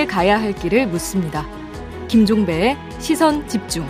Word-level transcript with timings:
함께 0.00 0.06
가야 0.06 0.40
할 0.40 0.54
길을 0.54 0.86
묻습니다. 0.86 1.46
김종배의 2.08 2.76
시선 3.00 3.46
집중. 3.46 3.86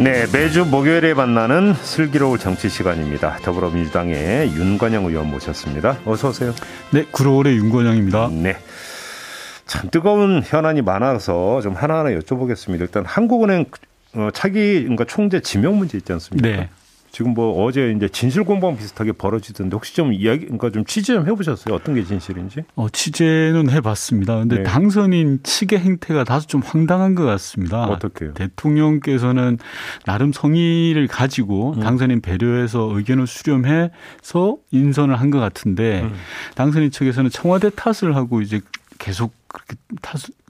네, 0.00 0.26
매주 0.32 0.64
목요일에 0.64 1.14
만나는 1.14 1.74
슬기로울 1.74 2.38
정치 2.38 2.68
시간입니다. 2.68 3.36
더불어민주당의 3.44 4.48
윤관영 4.48 5.04
의원 5.04 5.30
모셨습니다. 5.30 5.98
어서 6.04 6.30
오세요. 6.30 6.52
네, 6.90 7.04
구로울의 7.12 7.56
윤관영입니다. 7.56 8.30
네. 8.32 8.56
참 9.66 9.90
뜨거운 9.90 10.42
현안이 10.44 10.82
많아서 10.82 11.60
좀 11.60 11.74
하나하나 11.74 12.10
여쭤보겠습니다. 12.10 12.80
일단 12.80 13.04
한국은행 13.04 13.66
어, 14.14 14.30
차기 14.32 14.82
그러니까 14.82 15.04
총재 15.04 15.40
지명 15.40 15.76
문제 15.78 15.98
있지 15.98 16.12
않습니까? 16.12 16.48
네. 16.48 16.68
지금 17.10 17.32
뭐 17.32 17.64
어제 17.64 17.92
이제 17.96 18.08
진실 18.08 18.42
공방 18.42 18.76
비슷하게 18.76 19.12
벌어지던데 19.12 19.72
혹시 19.76 19.94
좀 19.94 20.12
이야기 20.12 20.46
그러니까 20.46 20.70
좀 20.70 20.84
취재 20.84 21.14
좀 21.14 21.28
해보셨어요? 21.28 21.72
어떤 21.72 21.94
게 21.94 22.02
진실인지? 22.02 22.64
어 22.74 22.88
취재는 22.88 23.70
해봤습니다. 23.70 24.36
근데 24.40 24.56
네. 24.56 24.62
당선인 24.64 25.38
측의 25.44 25.78
행태가 25.78 26.24
다소 26.24 26.48
좀 26.48 26.60
황당한 26.60 27.14
것 27.14 27.24
같습니다. 27.24 27.84
어떻게요? 27.84 28.34
대통령께서는 28.34 29.58
나름 30.06 30.32
성의를 30.32 31.06
가지고 31.06 31.74
음. 31.76 31.80
당선인 31.80 32.20
배려해서 32.20 32.90
의견을 32.92 33.28
수렴해서 33.28 34.56
인선을 34.72 35.14
한 35.20 35.30
것 35.30 35.38
같은데 35.40 36.02
음. 36.02 36.14
당선인 36.56 36.90
측에서는 36.90 37.30
청와대 37.30 37.70
탓을 37.70 38.14
하고 38.16 38.40
이제 38.40 38.60
계속 38.98 39.34
그렇게 39.48 39.76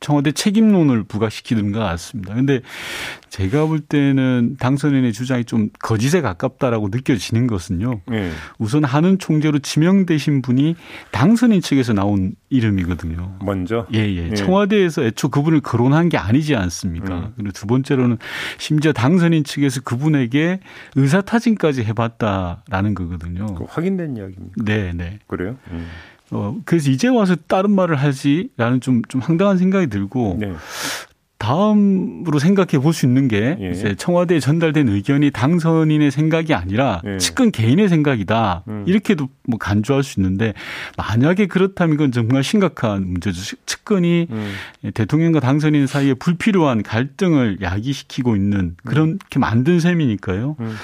청와대 0.01 0.33
책임론을 0.33 1.05
부각시키는 1.05 1.73
것 1.73 1.79
같습니다. 1.81 2.35
근데 2.35 2.61
제가 3.31 3.67
볼 3.67 3.81
때는 3.81 4.57
당선인의 4.59 5.13
주장이 5.13 5.45
좀 5.45 5.71
거짓에 5.81 6.21
가깝다라고 6.21 6.89
느껴지는 6.91 7.47
것은요. 7.47 8.01
네. 8.07 8.31
우선 8.59 8.85
하는 8.85 9.19
총재로 9.19 9.59
지명되신 9.61 10.43
분이 10.43 10.77
당선인 11.11 11.61
측에서 11.61 11.93
나온 11.93 12.35
이름이거든요. 12.51 13.39
먼저? 13.43 13.87
예, 13.95 13.99
예. 14.15 14.29
네. 14.29 14.35
청와대에서 14.35 15.05
애초 15.05 15.29
그분을 15.29 15.61
거론한 15.61 16.09
게 16.09 16.19
아니지 16.19 16.55
않습니까? 16.55 17.19
음. 17.19 17.33
그리고 17.37 17.53
두 17.53 17.67
번째로는 17.67 18.19
심지어 18.59 18.93
당선인 18.93 19.45
측에서 19.45 19.81
그분에게 19.83 20.61
의사타진까지 20.97 21.85
해봤다라는 21.85 22.95
거거든요. 22.95 23.47
확인된 23.69 24.17
이야기입니다. 24.17 24.55
네, 24.65 24.93
네. 24.95 25.19
그래요? 25.27 25.57
음. 25.71 25.89
어, 26.31 26.57
그래서 26.65 26.91
이제 26.91 27.09
와서 27.09 27.37
다른 27.47 27.71
말을 27.71 27.97
하지라는 27.97 28.81
좀, 28.81 29.03
좀 29.09 29.21
황당한 29.21 29.59
생각이 29.59 29.89
들고 29.89 30.39
네. 30.41 30.53
다음으로 31.39 32.39
생각해 32.39 32.79
볼 32.83 32.95
수 32.95 33.05
있는 33.05 33.29
게 33.29 33.57
예. 33.61 33.71
이제 33.71 33.95
청와대에 33.95 34.41
전달된 34.41 34.89
의견이 34.89 35.31
당선인의 35.31 36.11
생각이 36.11 36.55
아니라 36.55 37.03
예. 37.05 37.19
측근 37.19 37.51
개인의 37.51 37.89
생각이다. 37.91 38.63
음. 38.69 38.85
이렇게도 38.87 39.29
뭐 39.47 39.59
간주할 39.59 40.03
수 40.03 40.21
있는데 40.21 40.55
만약에 40.97 41.47
그렇다면 41.47 41.95
이건 41.97 42.13
정말 42.13 42.43
심각한 42.43 43.07
문제죠. 43.07 43.57
측근이 43.67 44.29
음. 44.31 44.55
대통령과 44.95 45.41
당선인 45.41 45.87
사이에 45.87 46.15
불필요한 46.15 46.83
갈등을 46.83 47.59
야기시키고 47.61 48.37
있는 48.37 48.77
그렇게 48.85 49.39
만든 49.39 49.81
셈이니까요. 49.81 50.57
음. 50.61 50.77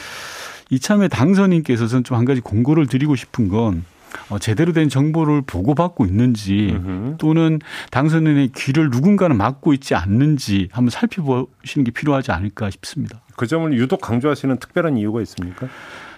이참에 0.68 1.08
당선인께서는 1.08 2.04
좀 2.04 2.18
한 2.18 2.24
가지 2.26 2.40
공고를 2.42 2.86
드리고 2.86 3.16
싶은 3.16 3.48
건 3.48 3.78
어, 3.78 3.99
제대로 4.40 4.72
된 4.72 4.88
정보를 4.88 5.42
보고받고 5.42 6.06
있는지 6.06 6.70
으흠. 6.72 7.16
또는 7.18 7.58
당선인의 7.90 8.50
귀를 8.56 8.90
누군가는 8.90 9.36
막고 9.36 9.72
있지 9.74 9.94
않는지 9.94 10.68
한번 10.72 10.90
살펴보시는 10.90 11.84
게 11.84 11.90
필요하지 11.90 12.32
않을까 12.32 12.70
싶습니다. 12.70 13.20
그 13.36 13.46
점을 13.46 13.72
유독 13.72 14.00
강조하시는 14.00 14.58
특별한 14.58 14.98
이유가 14.98 15.22
있습니까? 15.22 15.68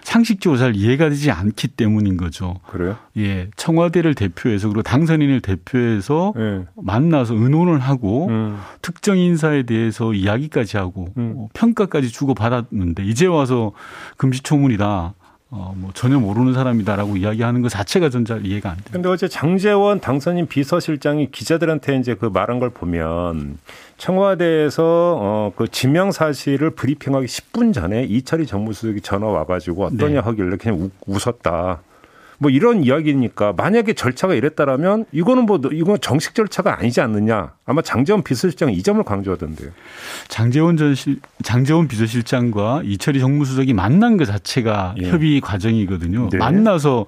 상식적으로 0.03 0.59
잘 0.59 0.75
이해가 0.75 1.09
되지 1.09 1.31
않기 1.31 1.69
때문인 1.69 2.17
거죠. 2.17 2.59
그래요? 2.67 2.97
예. 3.17 3.49
청와대를 3.55 4.15
대표해서 4.15 4.67
그리고 4.67 4.81
당선인을 4.83 5.39
대표해서 5.39 6.33
네. 6.35 6.65
만나서 6.75 7.35
의논을 7.35 7.79
하고 7.79 8.27
음. 8.27 8.59
특정 8.81 9.17
인사에 9.17 9.63
대해서 9.63 10.13
이야기까지 10.13 10.77
하고 10.77 11.07
음. 11.17 11.33
뭐 11.35 11.49
평가까지 11.53 12.09
주고 12.09 12.33
받았는데 12.33 13.05
이제 13.05 13.25
와서 13.25 13.71
금시초문이다. 14.17 15.13
어, 15.55 15.71
뭐 15.77 15.91
전혀 15.93 16.17
모르는 16.19 16.53
사람이다라고 16.53 17.15
이야기하는 17.15 17.61
것 17.61 17.69
자체가 17.69 18.09
전 18.09 18.23
잘 18.25 18.43
이해가 18.45 18.71
안 18.71 18.77
돼요. 18.77 18.85
근데 18.91 19.09
어제 19.09 19.27
장재원 19.27 19.99
당선인 19.99 20.47
비서실장이 20.47 21.29
기자들한테 21.31 21.97
이제 21.97 22.15
그 22.15 22.25
말한 22.25 22.57
걸 22.59 22.69
보면 22.71 23.59
청와대에서 23.97 24.83
어, 25.19 25.53
그 25.55 25.67
지명 25.67 26.11
사실을 26.11 26.71
브리핑하기 26.71 27.27
10분 27.27 27.73
전에 27.73 28.03
이철희 28.05 28.47
정무수석이 28.47 29.01
전화 29.01 29.27
와가지고 29.27 29.85
어떠냐 29.85 30.07
네. 30.07 30.17
하길래 30.19 30.57
그냥 30.57 30.89
웃었다. 31.05 31.81
뭐 32.43 32.51
이런 32.51 32.83
이야기니까 32.83 33.53
만약에 33.53 33.93
절차가 33.93 34.33
이랬다라면 34.35 35.05
이거는 35.13 35.45
뭐 35.45 35.59
이건 35.71 35.97
정식 36.01 36.35
절차가 36.35 36.77
아니지 36.77 36.99
않느냐. 36.99 37.53
아마 37.65 37.81
장재원 37.81 38.21
비서실장이 38.21 38.73
이 38.75 38.83
점을 38.83 39.01
강조하던데요. 39.01 39.71
장재원 40.27 40.75
전 40.77 40.93
실 40.93 41.19
장재원 41.41 41.87
비서실장과 41.87 42.81
이철희 42.83 43.19
정무수석이 43.21 43.73
만난 43.73 44.17
것 44.17 44.25
자체가 44.25 44.95
예. 45.01 45.09
협의 45.09 45.39
과정이거든요. 45.39 46.29
네. 46.31 46.37
만나서 46.37 47.05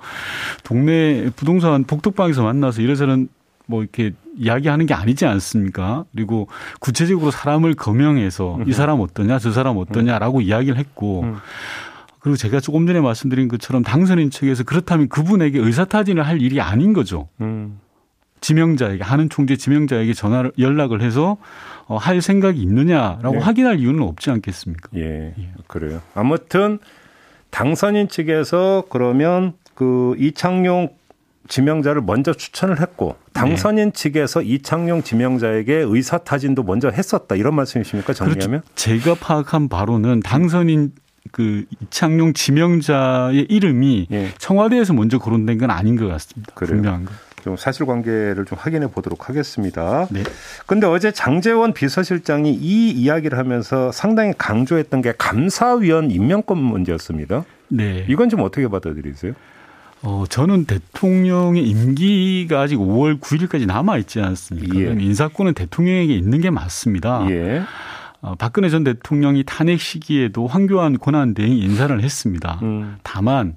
동네 0.63 1.29
부동산 1.35 1.83
복덕방에서 1.83 2.41
만나서 2.41 2.81
이래서는 2.81 3.27
뭐 3.67 3.81
이렇게 3.81 4.13
이야기하는 4.37 4.85
게 4.85 4.93
아니지 4.93 5.25
않습니까? 5.25 6.05
그리고 6.15 6.47
구체적으로 6.79 7.31
사람을 7.31 7.73
거명해서 7.73 8.59
이 8.67 8.71
사람 8.73 9.01
어떠냐, 9.01 9.39
저 9.39 9.51
사람 9.51 9.77
어떠냐라고 9.77 10.37
음. 10.37 10.43
이야기를 10.43 10.77
했고 10.77 11.23
음. 11.23 11.35
그리고 12.25 12.37
제가 12.37 12.59
조금 12.59 12.87
전에 12.87 13.01
말씀드린 13.01 13.47
것처럼 13.47 13.83
당선인 13.83 14.31
측에서 14.31 14.63
그렇다면 14.63 15.09
그분에게 15.09 15.59
의사타진을 15.59 16.25
할 16.25 16.41
일이 16.41 16.59
아닌 16.59 16.91
거죠. 16.91 17.29
음. 17.39 17.79
지명자에게 18.41 19.03
하는 19.03 19.29
총재 19.29 19.55
지명자에게 19.55 20.13
전화를 20.13 20.51
연락을 20.57 21.03
해서 21.03 21.37
어, 21.85 21.97
할 21.97 22.23
생각이 22.23 22.59
있느냐라고 22.59 23.35
네. 23.35 23.37
확인할 23.37 23.79
이유는 23.79 24.01
없지 24.01 24.31
않겠습니까? 24.31 24.89
예, 24.95 25.35
예. 25.37 25.49
그래요. 25.67 26.01
아무튼 26.15 26.79
당선인 27.51 28.07
측에서 28.07 28.85
그러면 28.89 29.53
그 29.75 30.15
이창용 30.17 30.95
지명자를 31.47 32.01
먼저 32.01 32.33
추천을 32.33 32.81
했고 32.81 33.17
당선인 33.33 33.91
네. 33.91 33.91
측에서 33.91 34.41
이창용 34.41 35.03
지명자에게 35.03 35.75
의사 35.75 36.17
타진도 36.17 36.63
먼저 36.63 36.89
했었다 36.89 37.35
이런 37.35 37.53
말씀이십니까 37.53 38.13
정리하면? 38.13 38.61
그렇죠. 38.61 38.73
제가 38.73 39.13
파악한 39.13 39.69
바로는 39.69 40.21
당선인 40.21 40.93
그 41.31 41.65
이창용 41.81 42.33
지명자의 42.33 43.47
이름이 43.49 44.07
예. 44.11 44.29
청와대에서 44.37 44.93
먼저 44.93 45.19
거론된 45.19 45.57
건 45.57 45.71
아닌 45.71 45.95
것 45.95 46.07
같습니다. 46.07 46.53
그래요. 46.53 46.75
분명한 46.75 47.05
거. 47.05 47.11
좀 47.43 47.55
사실관계를 47.55 48.45
좀 48.45 48.57
확인해 48.59 48.87
보도록 48.87 49.29
하겠습니다. 49.29 50.07
네. 50.09 50.23
근데 50.65 50.87
어제 50.87 51.11
장재원 51.11 51.73
비서실장이 51.73 52.51
이 52.51 52.89
이야기를 52.89 53.37
하면서 53.37 53.91
상당히 53.91 54.33
강조했던 54.35 55.03
게 55.03 55.13
감사위원 55.15 56.09
임명권 56.09 56.57
문제였습니다. 56.57 57.45
네. 57.67 58.05
이건 58.09 58.29
좀 58.29 58.41
어떻게 58.41 58.67
받아들이세요? 58.67 59.33
어, 60.01 60.23
저는 60.27 60.65
대통령의 60.65 61.63
임기가 61.63 62.61
아직 62.61 62.77
5월 62.77 63.19
9일까지 63.19 63.65
남아 63.65 63.97
있지 63.99 64.21
않습니까? 64.21 64.79
예. 64.79 64.95
인사권은 64.99 65.53
대통령에게 65.53 66.15
있는 66.15 66.41
게 66.41 66.49
맞습니다. 66.49 67.27
예. 67.29 67.61
어, 68.25 68.33
박근혜 68.33 68.69
전 68.69 68.83
대통령이 68.83 69.43
탄핵 69.45 69.79
시기에도 69.79 70.47
황교안 70.47 70.97
권한대행 70.97 71.57
인사를 71.57 72.01
했습니다. 72.01 72.59
음. 72.63 72.95
다만 73.03 73.55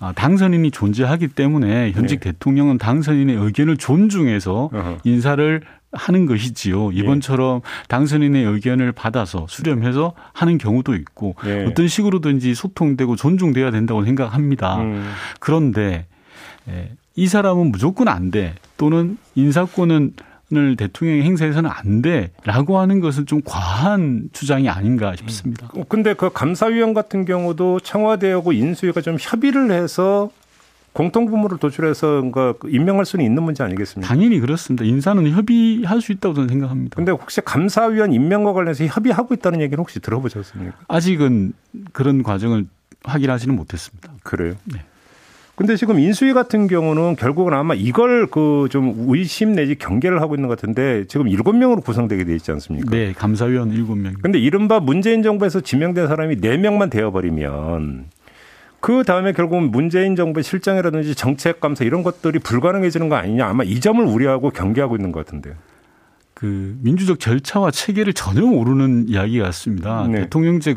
어, 0.00 0.10
당선인이 0.12 0.72
존재하기 0.72 1.28
때문에 1.28 1.92
현직 1.92 2.20
네. 2.20 2.32
대통령은 2.32 2.78
당선인의 2.78 3.36
의견을 3.36 3.76
존중해서 3.76 4.70
어허. 4.72 4.98
인사를 5.04 5.62
하는 5.92 6.26
것이지요. 6.26 6.90
이번처럼 6.92 7.58
예. 7.58 7.86
당선인의 7.88 8.44
의견을 8.44 8.92
받아서 8.92 9.46
수렴해서 9.48 10.14
하는 10.32 10.58
경우도 10.58 10.94
있고 10.96 11.36
예. 11.46 11.64
어떤 11.64 11.86
식으로든지 11.86 12.54
소통되고 12.54 13.14
존중돼야 13.14 13.70
된다고 13.70 14.04
생각합니다. 14.04 14.78
음. 14.78 15.10
그런데 15.38 16.06
예, 16.68 16.90
이 17.14 17.28
사람은 17.28 17.70
무조건 17.70 18.08
안 18.08 18.32
돼. 18.32 18.54
또는 18.76 19.16
인사권은 19.36 20.14
을 20.56 20.76
대통령이 20.76 21.22
행사해서는 21.24 21.68
안 21.70 22.00
돼라고 22.00 22.78
하는 22.78 23.00
것은 23.00 23.26
좀 23.26 23.42
과한 23.44 24.30
주장이 24.32 24.70
아닌가 24.70 25.14
싶습니다. 25.14 25.68
음. 25.76 25.84
근데 25.90 26.14
그 26.14 26.30
감사위원 26.32 26.94
같은 26.94 27.26
경우도 27.26 27.80
청와대하고 27.80 28.54
인수위가 28.54 29.02
좀 29.02 29.18
협의를 29.20 29.70
해서 29.70 30.30
공통분모를 30.94 31.58
도출해서 31.58 32.22
뭔가 32.22 32.54
임명할 32.66 33.04
수는 33.04 33.26
있는 33.26 33.42
문제 33.42 33.62
아니겠습니까? 33.62 34.08
당연히 34.08 34.40
그렇습니다. 34.40 34.86
인사는 34.86 35.30
협의할 35.30 36.00
수 36.00 36.12
있다고 36.12 36.34
저는 36.34 36.48
생각합니다. 36.48 36.96
근데 36.96 37.12
혹시 37.12 37.42
감사위원 37.42 38.14
임명과 38.14 38.54
관련해서 38.54 38.86
협의하고 38.86 39.34
있다는 39.34 39.60
얘기는 39.60 39.78
혹시 39.78 40.00
들어보셨습니까? 40.00 40.76
아직은 40.88 41.52
그런 41.92 42.22
과정을 42.22 42.66
확인하지는 43.04 43.54
못했습니다. 43.54 44.12
그래요? 44.22 44.54
네. 44.64 44.82
근데 45.58 45.74
지금 45.74 45.98
인수위 45.98 46.32
같은 46.34 46.68
경우는 46.68 47.16
결국은 47.16 47.52
아마 47.52 47.74
이걸 47.74 48.26
그 48.28 48.68
좀 48.70 49.06
의심 49.08 49.52
내지 49.54 49.74
경계를 49.74 50.20
하고 50.20 50.34
있는 50.34 50.48
것 50.48 50.56
같은데 50.58 51.04
지금 51.06 51.28
일곱 51.28 51.56
명으로 51.56 51.80
구성되게 51.80 52.24
돼 52.24 52.34
있지 52.34 52.50
않습니까? 52.52 52.90
네, 52.90 53.12
감사위원 53.12 53.72
일곱 53.72 53.96
명. 53.96 54.14
근데 54.22 54.38
이른바 54.38 54.78
문재인 54.80 55.22
정부에서 55.22 55.60
지명된 55.60 56.06
사람이 56.06 56.36
네 56.40 56.56
명만 56.56 56.90
되어버리면 56.90 58.06
그 58.80 59.02
다음에 59.04 59.32
결국은 59.32 59.70
문재인 59.70 60.14
정부의 60.16 60.44
실정이라든지 60.44 61.14
정책 61.14 61.60
감사 61.60 61.84
이런 61.84 62.02
것들이 62.02 62.38
불가능해지는 62.38 63.08
거 63.08 63.16
아니냐 63.16 63.46
아마 63.46 63.64
이 63.64 63.80
점을 63.80 64.04
우려하고 64.04 64.50
경계하고 64.50 64.96
있는 64.96 65.10
것 65.12 65.24
같은데요. 65.24 65.54
그 66.34 66.76
민주적 66.82 67.18
절차와 67.18 67.72
체계를 67.72 68.12
전혀 68.12 68.42
모르는 68.42 69.08
이야기 69.08 69.40
같습니다. 69.40 70.06
네. 70.06 70.20
대통령제 70.20 70.76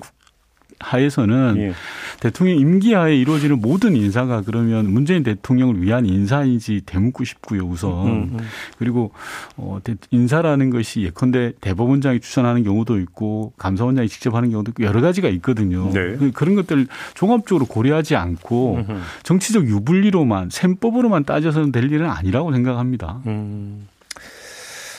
하에서는 0.81 1.55
예. 1.57 1.73
대통령 2.19 2.57
임기 2.57 2.93
하에 2.93 3.15
이루어지는 3.15 3.61
모든 3.61 3.95
인사가 3.95 4.41
그러면 4.41 4.91
문재인 4.91 5.23
대통령을 5.23 5.81
위한 5.81 6.05
인사인지 6.05 6.81
되묻고 6.85 7.23
싶고요, 7.23 7.63
우선. 7.63 7.91
음, 7.91 8.07
음. 8.07 8.29
음. 8.33 8.39
그리고 8.77 9.11
어 9.57 9.79
인사라는 10.11 10.69
것이 10.69 11.01
예컨대 11.01 11.53
대법원장이 11.61 12.19
추천하는 12.19 12.63
경우도 12.63 12.99
있고 12.99 13.53
감사원장이 13.57 14.09
직접 14.09 14.35
하는 14.35 14.51
경우도 14.51 14.71
있고 14.71 14.83
여러 14.83 15.01
가지가 15.01 15.29
있거든요. 15.29 15.85
네. 15.93 16.15
그 16.17 16.31
그런 16.31 16.55
것들 16.55 16.87
종합적으로 17.13 17.65
고려하지 17.65 18.15
않고 18.15 18.75
음흠. 18.87 18.99
정치적 19.23 19.67
유불리로만 19.67 20.49
셈법으로만 20.49 21.23
따져서는 21.23 21.71
될 21.71 21.91
일은 21.91 22.09
아니라고 22.09 22.51
생각합니다. 22.51 23.21
음. 23.27 23.87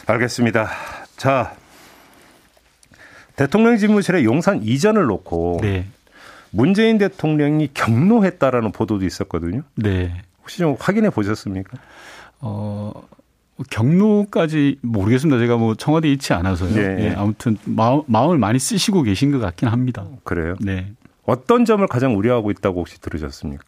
알겠습니다. 0.07 0.69
자, 1.17 1.55
대통령 3.37 3.77
집무실에 3.77 4.25
용산 4.25 4.63
이전을 4.63 5.05
놓고 5.05 5.61
네. 5.63 5.87
문재인 6.51 6.99
대통령이 6.99 7.71
경로했다라는 7.73 8.73
보도도 8.73 9.05
있었거든요. 9.07 9.63
네. 9.75 10.23
혹시 10.41 10.59
좀 10.59 10.77
확인해 10.79 11.11
보셨습니까? 11.11 11.79
어, 12.41 12.93
경로까지 13.71 14.79
모르겠습니다. 14.83 15.39
제가 15.39 15.57
뭐 15.57 15.75
청와대에 15.75 16.13
있지 16.13 16.33
않아서요. 16.33 16.75
네. 16.75 16.95
네. 16.95 17.15
아무튼 17.15 17.57
마음, 17.65 18.03
마음을 18.07 18.39
많이 18.39 18.59
쓰시고 18.59 19.03
계신 19.03 19.33
것 19.33 19.39
같긴 19.39 19.69
합니다. 19.69 20.05
그래요? 20.25 20.57
네. 20.61 20.93
어떤 21.25 21.65
점을 21.65 21.87
가장 21.87 22.17
우려하고 22.17 22.51
있다고 22.51 22.81
혹시 22.81 23.01
들으셨습니까? 23.01 23.65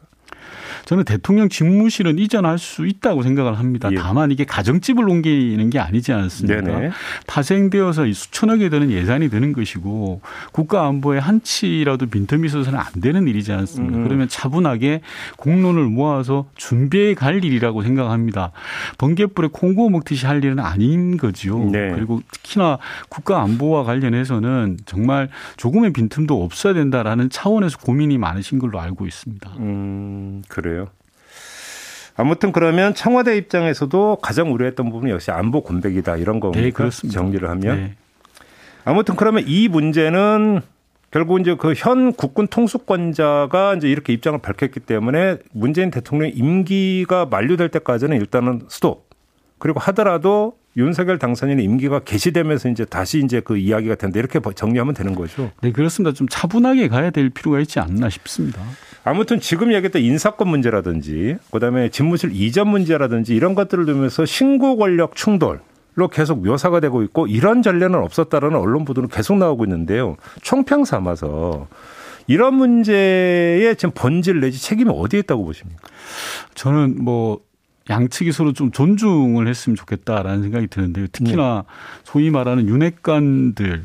저는 0.84 1.04
대통령 1.04 1.48
집무실은 1.48 2.18
이전할 2.18 2.58
수 2.58 2.86
있다고 2.86 3.22
생각을 3.22 3.58
합니다. 3.58 3.88
예. 3.92 3.96
다만 3.96 4.30
이게 4.30 4.44
가정집을 4.44 5.08
옮기는 5.08 5.70
게 5.70 5.78
아니지 5.78 6.12
않습니까? 6.12 6.60
네네. 6.60 6.90
파생되어서 7.26 8.12
수천억이 8.12 8.70
드는 8.70 8.90
예산이 8.90 9.30
드는 9.30 9.52
것이고 9.52 10.20
국가 10.52 10.86
안보에 10.86 11.18
한치라도 11.18 12.06
빈틈이 12.06 12.46
있어서는 12.46 12.78
안 12.78 12.86
되는 13.00 13.26
일이지 13.26 13.52
않습니까? 13.52 13.98
음. 13.98 14.04
그러면 14.04 14.28
차분하게 14.28 15.00
공론을 15.36 15.84
모아서 15.84 16.46
준비해 16.56 17.14
갈 17.14 17.44
일이라고 17.44 17.82
생각합니다. 17.82 18.52
번개불에 18.98 19.48
콩고 19.52 19.90
먹듯이 19.90 20.26
할 20.26 20.44
일은 20.44 20.58
아닌 20.58 21.16
거지요. 21.16 21.70
네. 21.70 21.92
그리고 21.94 22.22
특히나 22.30 22.78
국가 23.08 23.42
안보와 23.42 23.84
관련해서는 23.84 24.78
정말 24.86 25.28
조금의 25.56 25.92
빈틈도 25.92 26.42
없어야 26.42 26.74
된다라는 26.74 27.30
차원에서 27.30 27.78
고민이 27.78 28.18
많으신 28.18 28.58
걸로 28.58 28.80
알고 28.80 29.06
있습니다. 29.06 29.50
음, 29.58 30.42
그래요. 30.48 30.88
아무튼 32.16 32.52
그러면 32.52 32.94
청와대 32.94 33.36
입장에서도 33.36 34.18
가장 34.22 34.52
우려했던 34.52 34.90
부분이 34.90 35.10
역시 35.10 35.30
안보 35.30 35.62
공백이다 35.62 36.16
이런 36.16 36.38
겁니까? 36.40 36.60
네, 36.62 36.70
그렇습니다. 36.70 37.20
정리를 37.20 37.48
하면. 37.48 37.76
네. 37.76 37.94
아무튼 38.84 39.16
그러면 39.16 39.44
이 39.46 39.68
문제는 39.68 40.60
결국 41.10 41.40
이제 41.40 41.54
그 41.56 41.72
현 41.76 42.12
국군 42.12 42.46
통수권자가 42.48 43.74
이제 43.74 43.88
이렇게 43.88 44.12
입장을 44.12 44.38
밝혔기 44.40 44.80
때문에 44.80 45.38
문재인 45.52 45.90
대통령 45.90 46.30
임기가 46.34 47.26
만료될 47.26 47.68
때까지는 47.70 48.16
일단은 48.16 48.62
스톱. 48.68 49.08
그리고 49.58 49.80
하더라도 49.80 50.56
윤석열 50.76 51.18
당선인의 51.18 51.64
임기가 51.64 52.00
개시되면서 52.00 52.68
이제 52.68 52.84
다시 52.84 53.20
이제 53.24 53.40
그 53.40 53.56
이야기가 53.56 53.94
된다 53.94 54.18
이렇게 54.18 54.40
정리하면 54.54 54.94
되는 54.94 55.14
거죠. 55.14 55.50
네, 55.62 55.70
그렇습니다. 55.72 56.14
좀 56.14 56.26
차분하게 56.28 56.88
가야 56.88 57.10
될 57.10 57.30
필요가 57.30 57.60
있지 57.60 57.78
않나 57.78 58.10
싶습니다. 58.10 58.60
아무튼 59.04 59.38
지금 59.38 59.72
얘기했던 59.72 60.02
인사권 60.02 60.48
문제라든지 60.48 61.36
그다음에 61.52 61.90
집무실 61.90 62.30
이전 62.32 62.68
문제라든지 62.68 63.34
이런 63.34 63.54
것들을 63.54 63.86
두면서 63.86 64.24
신고 64.24 64.76
권력 64.76 65.14
충돌 65.14 65.60
로 65.96 66.08
계속 66.08 66.44
묘사가 66.44 66.80
되고 66.80 67.04
있고 67.04 67.28
이런 67.28 67.62
전례는 67.62 67.94
없었다라는 67.94 68.58
언론 68.58 68.84
보도는 68.84 69.08
계속 69.08 69.38
나오고 69.38 69.64
있는데요. 69.64 70.16
총평 70.42 70.84
삼아서 70.84 71.68
이런 72.26 72.54
문제의 72.54 73.76
지금 73.76 73.92
본질 73.94 74.40
내지 74.40 74.60
책임이 74.60 74.90
어디에 74.92 75.20
있다고 75.20 75.44
보십니까? 75.44 75.80
저는 76.54 76.96
뭐 77.04 77.40
양측이 77.90 78.32
서로 78.32 78.52
좀 78.52 78.70
존중을 78.70 79.46
했으면 79.46 79.76
좋겠다라는 79.76 80.42
생각이 80.42 80.68
드는데요. 80.68 81.06
특히나 81.08 81.64
네. 81.66 81.74
소위 82.04 82.30
말하는 82.30 82.68
윤핵관들 82.68 83.84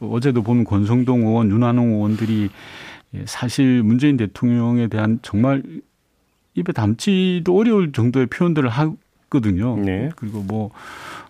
어제도 0.00 0.42
보면 0.42 0.64
권성동 0.64 1.26
의원, 1.26 1.50
윤한홍 1.50 1.94
의원들이 1.94 2.50
예, 3.14 3.24
사실 3.26 3.82
문재인 3.82 4.16
대통령에 4.16 4.88
대한 4.88 5.18
정말 5.22 5.62
입에 6.54 6.72
담지도 6.72 7.56
어려울 7.56 7.92
정도의 7.92 8.26
표현들을 8.26 8.68
하 8.68 8.92
거든요. 9.30 9.76
네. 9.76 10.10
그리고 10.16 10.42
뭐 10.42 10.70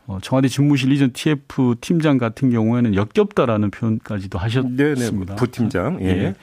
어, 0.06 0.19
청와대 0.22 0.46
집무실 0.46 0.93
이전 0.93 1.12
TF 1.12 1.76
팀장 1.81 2.19
같은 2.19 2.50
경우에는 2.50 2.94
역겹다라는 2.94 3.70
표현까지도 3.70 4.38
하셨습니다. 4.38 4.94
네네. 4.94 5.37
부팀장. 5.37 5.98
예. 6.00 6.06
예. 6.06 6.34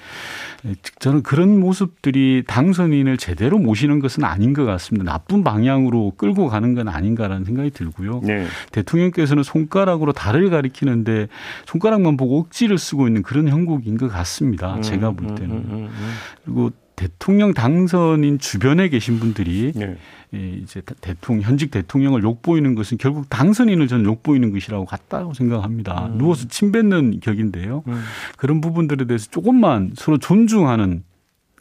예. 0.65 0.75
저는 0.99 1.23
그런 1.23 1.59
모습들이 1.59 2.43
당선인을 2.45 3.17
제대로 3.17 3.57
모시는 3.57 3.99
것은 3.99 4.25
아닌 4.25 4.53
것 4.53 4.65
같습니다. 4.65 5.09
나쁜 5.09 5.43
방향으로 5.45 6.13
끌고 6.17 6.47
가는 6.47 6.73
건 6.73 6.89
아닌가라는 6.89 7.45
생각이 7.45 7.71
들고요. 7.71 8.21
네. 8.23 8.45
대통령께서는 8.71 9.43
손가락으로 9.43 10.11
달을 10.11 10.49
가리키는데 10.49 11.27
손가락만 11.65 12.17
보고 12.17 12.39
억지를 12.39 12.77
쓰고 12.77 13.07
있는 13.07 13.23
그런 13.23 13.47
형국인 13.47 13.97
것 13.97 14.09
같습니다. 14.09 14.75
음, 14.75 14.81
제가 14.81 15.11
볼 15.11 15.29
음, 15.29 15.35
때는. 15.35 15.55
음, 15.55 15.65
음, 15.69 15.89
음, 15.89 16.13
그리고 16.43 16.71
대통령 16.95 17.53
당선인 17.53 18.39
주변에 18.39 18.89
계신 18.89 19.19
분들이 19.19 19.71
네. 19.75 19.97
이제 20.31 20.81
대통령 21.01 21.47
현직 21.47 21.71
대통령을 21.71 22.23
욕보이는 22.23 22.75
것은 22.75 22.97
결국 22.97 23.29
당선인을 23.29 23.87
저는 23.87 24.05
욕보이는 24.05 24.51
것이라고 24.51 24.85
같다고 24.85 25.33
생각합니다. 25.33 26.07
음. 26.07 26.17
누워서 26.17 26.47
침 26.47 26.71
뱉는 26.71 27.19
격인데요. 27.19 27.83
음. 27.87 28.03
그런 28.37 28.61
부분들에 28.61 29.05
대해서 29.05 29.29
조금만 29.29 29.91
서로 29.95 30.17
존중하는 30.17 31.03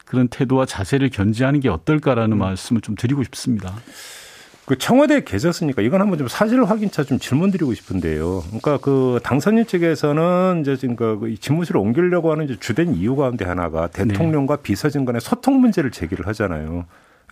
그런 0.05 0.27
태도와 0.27 0.65
자세를 0.65 1.09
견지하는 1.09 1.59
게 1.59 1.69
어떨까라는 1.69 2.37
음. 2.37 2.39
말씀을 2.39 2.81
좀 2.81 2.95
드리고 2.95 3.23
싶습니다. 3.23 3.73
그 4.65 4.77
청와대에 4.77 5.23
계셨으니까 5.25 5.81
이건 5.81 5.99
한번 6.01 6.17
좀 6.17 6.27
사실 6.27 6.63
확인차 6.63 7.03
좀 7.03 7.19
질문 7.19 7.51
드리고 7.51 7.73
싶은데요. 7.73 8.43
그러니까 8.47 8.77
그 8.77 9.19
당선인 9.21 9.65
측에서는 9.65 10.61
이제 10.61 10.77
지금 10.77 10.95
그 10.95 11.35
집무실을 11.39 11.79
옮기려고 11.81 12.31
하는 12.31 12.47
주된 12.59 12.95
이유 12.95 13.15
가운데 13.15 13.43
하나가 13.43 13.87
대통령과 13.87 14.57
네. 14.57 14.63
비서진 14.63 15.03
간의 15.03 15.19
소통 15.19 15.59
문제를 15.59 15.91
제기를 15.91 16.27
하잖아요. 16.27 16.85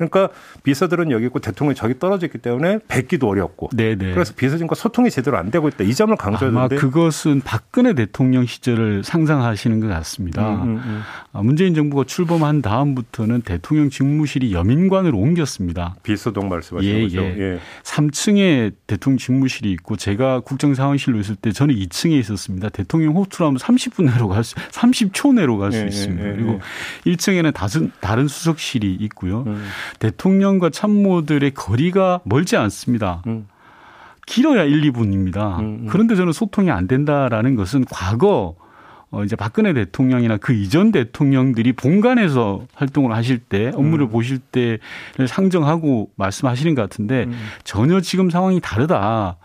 그러니까 0.10 0.30
비서들은 0.64 1.12
여기 1.12 1.26
있고 1.26 1.40
대통령이 1.40 1.76
저기 1.76 1.98
떨어져 2.00 2.28
있기 2.28 2.40
때문에 2.40 2.80
뵙기도 2.88 3.28
어렵고. 3.28 3.70
네네. 3.74 4.14
그래서 4.14 4.34
비서진과 4.36 4.76
소통이 4.76 5.10
제대로 5.10 5.38
안 5.38 5.52
되고 5.52 5.68
있다. 5.68 5.84
이 5.84 5.94
점을 5.94 6.16
강조했는데. 6.16 6.76
아마 6.76 6.82
그것은 6.82 7.42
박근혜 7.42 7.94
대통령 7.94 8.46
시절을 8.46 9.04
상상하시는 9.04 9.80
것 9.80 9.88
같습니다. 9.88 10.50
음, 10.56 10.62
음, 10.62 10.82
음. 10.86 11.02
아, 11.34 11.42
문재인 11.42 11.74
정부가 11.74 12.04
출범한 12.06 12.62
다음부터는 12.62 13.42
대통령 13.42 13.90
직무실이 13.90 14.54
여민관으로 14.54 15.18
옮겼습니다. 15.18 15.96
비서동 16.04 16.50
말씀하시는 16.50 16.96
예, 16.96 17.02
거죠. 17.04 17.22
예. 17.22 17.36
예. 17.38 17.60
3층에 17.84 18.74
대통령 18.88 19.18
직무실이 19.18 19.72
있고 19.72 19.96
제가 19.96 20.42
국정상황실로 20.42 21.20
있을 21.20 21.36
때 21.36 21.52
저는 21.52 21.76
2층에 21.76 22.20
있었습니다. 22.20 22.70
대통령 22.70 23.16
호투로 23.16 23.48
하면 23.48 23.58
30분 23.58 24.06
내로 24.06 24.28
갈 24.28 24.44
수, 24.44 24.56
30초 24.56 25.36
내로 25.36 25.58
갈수 25.58 25.80
예, 25.80 25.84
예, 25.84 25.88
있습니다. 25.88 26.28
예, 26.28 26.34
그리고 26.34 26.60
1층에는 27.06 27.54
다른, 27.54 27.92
다른 28.00 28.28
수석실이 28.28 28.98
있고요. 29.02 29.46
음. 29.94 29.98
대통령과 30.00 30.70
참모들의 30.70 31.52
거리가 31.54 32.22
멀지 32.24 32.58
않습니다. 32.58 33.22
음. 33.28 33.48
길어야 34.26 34.64
1, 34.64 34.92
2분입니다. 34.92 35.60
음, 35.60 35.66
음. 35.66 35.88
그런데 35.90 36.16
저는 36.16 36.32
소통이 36.32 36.72
안 36.72 36.88
된다라는 36.88 37.56
것은 37.56 37.86
과거 37.90 38.56
어 39.14 39.26
이제 39.26 39.36
박근혜 39.36 39.74
대통령이나 39.74 40.38
그 40.38 40.54
이전 40.54 40.94
대통령들이 40.94 41.74
본관에서 41.74 42.66
활동을 42.74 43.14
하실 43.14 43.40
때 43.40 43.72
업무를 43.76 44.06
음. 44.06 44.10
보실 44.10 44.40
때를 44.40 44.80
상정하고 45.28 46.12
말씀하시는 46.16 46.76
것 46.76 46.82
같은데 46.84 47.26
음. 47.26 47.38
전혀 47.66 48.00
지금 48.00 48.30
상황이 48.30 48.62
다르다. 48.62 49.36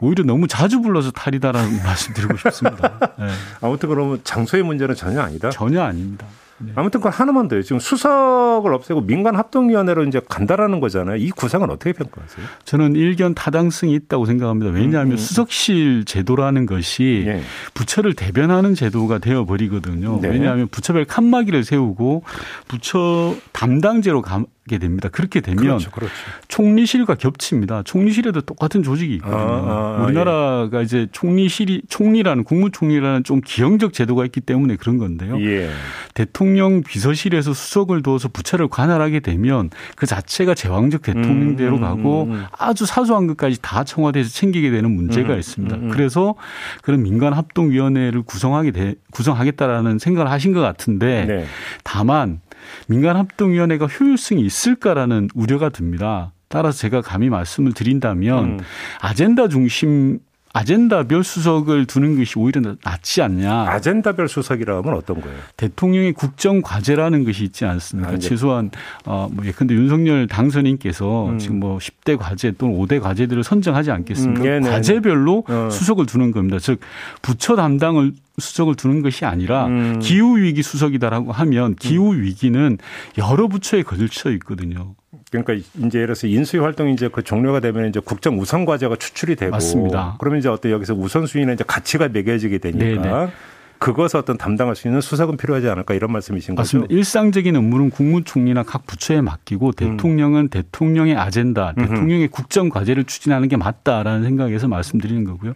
오히려 0.00 0.24
너무 0.24 0.48
자주 0.48 0.80
불러서 0.80 1.10
탈이다라는 1.10 1.82
말씀 1.84 2.14
드리고 2.14 2.38
싶습니다. 2.38 2.98
네. 3.20 3.26
아무튼 3.60 3.90
그러면 3.90 4.20
장소의 4.24 4.62
문제는 4.62 4.94
전혀 4.94 5.20
아니다. 5.20 5.50
전혀 5.50 5.82
아닙니다. 5.82 6.26
네. 6.60 6.72
아무튼 6.74 7.00
그 7.00 7.08
하나만 7.08 7.48
더요. 7.48 7.62
지금 7.62 7.78
수석을 7.78 8.72
없애고 8.74 9.02
민간 9.02 9.36
합동위원회로 9.36 10.04
이제 10.04 10.20
간다라는 10.28 10.80
거잖아요. 10.80 11.16
이 11.16 11.30
구상은 11.30 11.70
어떻게 11.70 11.92
평가하세요? 11.92 12.46
저는 12.64 12.96
일견 12.96 13.34
타당성이 13.34 13.94
있다고 13.94 14.26
생각합니다. 14.26 14.70
왜냐하면 14.72 15.12
음, 15.12 15.12
음. 15.12 15.16
수석실 15.16 16.04
제도라는 16.04 16.66
것이 16.66 17.24
네. 17.26 17.42
부처를 17.74 18.14
대변하는 18.14 18.74
제도가 18.74 19.18
되어 19.18 19.44
버리거든요. 19.44 20.20
네. 20.20 20.28
왜냐하면 20.28 20.68
부처별 20.68 21.06
칸막이를 21.06 21.64
세우고 21.64 22.24
부처 22.68 23.34
담당제로 23.52 24.22
가, 24.22 24.44
게 24.70 24.78
됩니다. 24.78 25.08
그렇게 25.08 25.40
되면 25.40 25.58
그렇죠, 25.58 25.90
그렇죠. 25.90 26.14
총리실과 26.46 27.16
겹칩니다. 27.16 27.82
총리실에도 27.82 28.40
똑같은 28.42 28.84
조직이 28.84 29.14
있거든요. 29.16 29.36
아, 29.36 29.96
아, 29.98 30.04
우리나라가 30.04 30.78
예. 30.78 30.82
이제 30.84 31.08
총리실이 31.10 31.82
총리라는 31.88 32.44
국무총리라는 32.44 33.24
좀 33.24 33.40
기형적 33.44 33.92
제도가 33.92 34.24
있기 34.26 34.40
때문에 34.40 34.76
그런 34.76 34.98
건데요. 34.98 35.40
예. 35.40 35.68
대통령 36.14 36.82
비서실에서 36.82 37.52
수석을 37.52 38.02
두어서 38.02 38.28
부처를 38.28 38.68
관할하게 38.68 39.18
되면 39.18 39.70
그 39.96 40.06
자체가 40.06 40.54
제왕적 40.54 41.02
대통령대로 41.02 41.76
음, 41.76 41.80
가고 41.80 42.24
음, 42.24 42.32
음. 42.32 42.44
아주 42.56 42.86
사소한 42.86 43.26
것까지 43.26 43.60
다 43.60 43.82
청와대에서 43.82 44.30
챙기게 44.30 44.70
되는 44.70 44.90
문제가 44.94 45.34
음, 45.34 45.38
있습니다. 45.40 45.76
음, 45.76 45.82
음. 45.84 45.88
그래서 45.90 46.36
그런 46.82 47.02
민간 47.02 47.32
합동위원회를 47.32 48.22
구성하게 48.22 48.70
돼, 48.70 48.94
구성하겠다라는 49.10 49.98
생각을 49.98 50.30
하신 50.30 50.52
것 50.52 50.60
같은데 50.60 51.24
네. 51.26 51.44
다만 51.82 52.40
민간합동위원회가 52.88 53.86
효율성이 53.86 54.42
있을까라는 54.42 55.28
우려가 55.34 55.68
듭니다. 55.68 56.32
따라서 56.48 56.78
제가 56.78 57.00
감히 57.00 57.30
말씀을 57.30 57.72
드린다면 57.72 58.44
음. 58.44 58.60
아젠다 59.00 59.48
중심 59.48 60.18
아젠다별 60.52 61.22
수석을 61.22 61.86
두는 61.86 62.16
것이 62.16 62.38
오히려 62.38 62.60
낫지 62.82 63.22
않냐. 63.22 63.68
아젠다별 63.68 64.28
수석이라 64.28 64.82
면 64.82 64.94
어떤 64.94 65.20
거예요? 65.20 65.38
대통령의 65.56 66.12
국정 66.12 66.60
과제라는 66.60 67.24
것이 67.24 67.44
있지 67.44 67.64
않습니까? 67.64 68.12
아, 68.12 68.18
최소한 68.18 68.70
어뭐 69.04 69.30
예컨대 69.44 69.74
윤석열 69.74 70.26
당선인께서 70.26 71.28
음. 71.28 71.38
지금 71.38 71.60
뭐 71.60 71.78
10대 71.78 72.18
과제 72.18 72.52
또는 72.52 72.76
5대 72.78 73.00
과제들을 73.00 73.44
선정하지 73.44 73.92
않겠습니까? 73.92 74.42
음, 74.42 74.62
과제별로 74.62 75.44
어. 75.48 75.68
수석을 75.70 76.06
두는 76.06 76.32
겁니다. 76.32 76.58
즉 76.58 76.80
부처 77.22 77.54
담당을 77.54 78.12
수석을 78.38 78.74
두는 78.74 79.02
것이 79.02 79.24
아니라 79.24 79.66
음. 79.66 80.00
기후 80.00 80.38
위기 80.38 80.62
수석이다라고 80.62 81.30
하면 81.30 81.76
기후 81.76 82.14
위기는 82.14 82.78
여러 83.18 83.46
부처에 83.46 83.82
걸쳐 83.82 84.30
있거든요. 84.32 84.94
그러니까 85.30 85.54
이제 85.54 85.98
예를 85.98 86.06
들어서 86.06 86.26
인수위 86.26 86.62
활동이 86.62 86.92
이제 86.92 87.08
그 87.08 87.22
종료가 87.22 87.60
되면 87.60 87.88
이제 87.88 88.00
국정 88.00 88.38
우선 88.38 88.64
과제가 88.64 88.96
추출이 88.96 89.36
되고 89.36 89.50
맞습니다. 89.50 90.16
그러면 90.18 90.38
이제 90.38 90.48
어떤 90.48 90.70
여기서 90.70 90.94
우선 90.94 91.26
순위는 91.26 91.54
이제 91.54 91.64
가치가 91.66 92.08
매겨지게 92.08 92.58
되니까 92.58 93.02
네네. 93.02 93.32
그것을 93.80 94.18
어떤 94.18 94.36
담당할 94.36 94.76
수 94.76 94.86
있는 94.86 95.00
수석은 95.00 95.38
필요하지 95.38 95.66
않을까 95.70 95.94
이런 95.94 96.12
말씀이신 96.12 96.54
거죠? 96.54 96.78
맞습니다. 96.78 96.94
일상적인 96.94 97.56
업무는 97.56 97.88
국무총리나 97.88 98.62
각 98.62 98.86
부처에 98.86 99.22
맡기고 99.22 99.68
음. 99.68 99.72
대통령은 99.72 100.42
음. 100.42 100.48
대통령의 100.50 101.16
아젠다, 101.16 101.72
대통령의 101.72 102.28
국정 102.28 102.68
과제를 102.68 103.04
추진하는 103.04 103.48
게 103.48 103.56
맞다라는 103.56 104.22
생각에서 104.22 104.68
말씀드리는 104.68 105.24
거고요. 105.24 105.54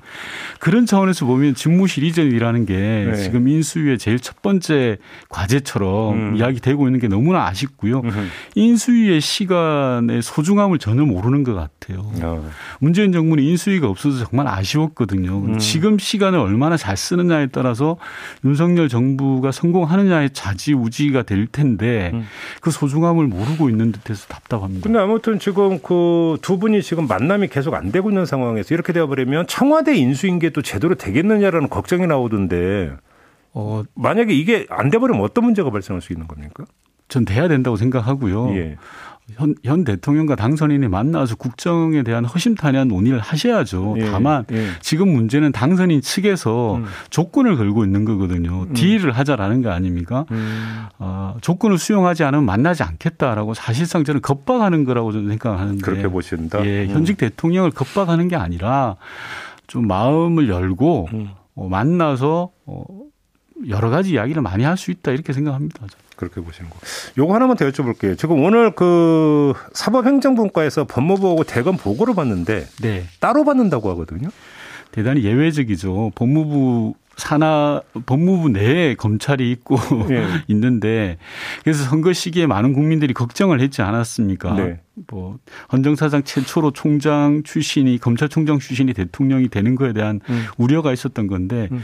그런 0.59 0.87
차원에서 0.87 1.27
보면 1.27 1.55
집무실 1.55 2.03
이전이라는 2.05 2.65
게 2.65 2.75
네. 2.75 3.17
지금 3.17 3.47
인수위의 3.47 3.99
제일 3.99 4.19
첫 4.19 4.41
번째 4.41 4.97
과제처럼 5.29 6.15
음. 6.15 6.37
이야기되고 6.37 6.87
있는 6.89 7.01
게 7.01 7.09
너무나 7.09 7.47
아쉽고요. 7.49 8.01
음. 8.01 8.31
인수위의 8.55 9.21
시간의 9.21 10.23
소중함을 10.23 10.79
전혀 10.79 11.05
모르는 11.05 11.45
것 11.45 11.53
같아요. 11.53 12.11
어. 12.23 12.51
문재인 12.81 13.13
정부는 13.13 13.45
인수위가 13.45 13.87
없어서 13.87 14.25
정말 14.25 14.49
아쉬웠거든요. 14.49 15.41
음. 15.41 15.59
지금 15.59 15.99
시간을 15.99 16.39
얼마나 16.39 16.79
잘 16.79 16.97
쓰느냐에 16.97 17.49
따라서 17.49 17.99
윤석열 18.45 18.89
정부가 18.89 19.51
성공하느냐의 19.53 20.31
자지우지가 20.33 21.23
될 21.23 21.47
텐데 21.47 22.11
음. 22.15 22.27
그 22.61 22.71
소중함을 22.71 23.27
모르고 23.27 23.69
있는 23.71 23.93
듯해서 23.93 24.27
답답합니다. 24.29 24.85
근데 24.85 24.99
아무튼 24.99 25.39
지금 25.39 25.79
그 25.81 26.25
두 26.45 26.59
분이 26.59 26.83
지금 26.83 27.07
만남이 27.07 27.49
계속 27.49 27.75
안 27.75 27.93
되고 27.93 28.11
있는 28.11 28.27
상황에서 28.27 28.75
이렇게 28.75 28.93
되어버리면 28.93 29.47
청와대 29.47 29.97
인수인계도 29.97 30.63
제대로 30.63 30.95
되겠느냐라는 30.95 31.69
걱정이 31.69 32.07
나오던데 32.07 32.93
어, 33.53 33.83
만약에 33.95 34.33
이게 34.35 34.67
안 34.69 34.91
돼버리면 34.91 35.23
어떤 35.23 35.45
문제가 35.45 35.71
발생할 35.71 36.03
수 36.03 36.13
있는 36.13 36.27
겁니까? 36.27 36.65
전 37.09 37.25
돼야 37.25 37.49
된다고 37.49 37.77
생각하고요. 37.77 38.55
예. 38.57 38.77
현, 39.33 39.55
현 39.65 39.85
대통령과 39.85 40.37
당선인이 40.37 40.87
만나서 40.89 41.37
국정에 41.37 42.03
대한 42.03 42.27
허심탄회한 42.27 42.89
논의를 42.89 43.21
하셔야죠. 43.21 43.95
예, 43.99 44.11
다만 44.11 44.45
예. 44.53 44.69
지금 44.81 45.09
문제는 45.09 45.51
당선인 45.51 46.03
측에서 46.03 46.77
음. 46.77 46.85
조건을 47.09 47.57
걸고 47.57 47.85
있는 47.85 48.05
거거든요. 48.05 48.65
음. 48.65 48.75
딜을 48.75 49.13
하자라는 49.13 49.63
거 49.63 49.71
아닙니까? 49.71 50.27
음. 50.31 50.85
어, 50.99 51.37
조건을 51.41 51.79
수용하지 51.79 52.23
않으면 52.25 52.45
만나지 52.45 52.83
않겠다라고 52.83 53.55
사실상 53.55 54.05
저는 54.05 54.21
겁박하는 54.21 54.85
거라고 54.85 55.13
저는 55.13 55.29
생각하는데 55.31 55.81
그렇게 55.81 56.09
보신다. 56.09 56.65
예, 56.67 56.87
현직 56.87 57.15
음. 57.15 57.29
대통령을 57.29 57.71
겁박하는 57.71 58.29
게 58.29 58.37
아니라 58.37 58.97
좀 59.67 59.87
마음을 59.87 60.51
열고 60.51 61.09
음. 61.15 61.31
어, 61.55 61.69
만나서 61.69 62.51
어, 62.67 62.85
여러 63.69 63.91
가지 63.91 64.13
이야기를 64.13 64.43
많이 64.43 64.65
할 64.65 64.77
수 64.77 64.91
있다 64.91 65.13
이렇게 65.13 65.33
생각합니다. 65.33 65.87
그렇게 66.17 66.41
보시는 66.41 66.71
거. 66.71 66.77
요거 67.19 67.35
하나만 67.35 67.57
더 67.57 67.69
여쭤볼게요. 67.69 68.17
지금 68.19 68.43
오늘 68.43 68.73
그 68.73 69.53
사법행정분과에서 69.73 70.85
법무부하고 70.85 71.45
대검 71.45 71.77
보고를 71.77 72.15
받는데 72.15 72.67
네. 72.83 73.05
따로 73.21 73.45
받는다고 73.45 73.91
하거든요. 73.91 74.29
대단히 74.93 75.25
예외적이죠. 75.25 76.13
법무부 76.15 76.95
산하 77.17 77.81
법무부 78.07 78.49
내에 78.49 78.95
검찰이 78.97 79.51
있고 79.53 79.77
네. 80.09 80.25
있는데 80.49 81.19
그래서 81.63 81.85
선거 81.85 82.13
시기에 82.13 82.47
많은 82.47 82.73
국민들이 82.73 83.15
걱정을 83.15 83.61
했지 83.61 83.83
않았습니까? 83.83 84.55
네. 84.55 84.81
뭐 85.09 85.39
헌정사상 85.73 86.25
최초로 86.25 86.73
총장 86.73 87.43
출신이 87.45 87.99
검찰총장 87.99 88.59
출신이 88.59 88.93
대통령이 88.95 89.49
되는 89.49 89.75
거에 89.77 89.93
대한 89.93 90.21
음. 90.29 90.47
우려가 90.59 90.93
있었던 90.93 91.27
건데 91.29 91.69
음. 91.73 91.83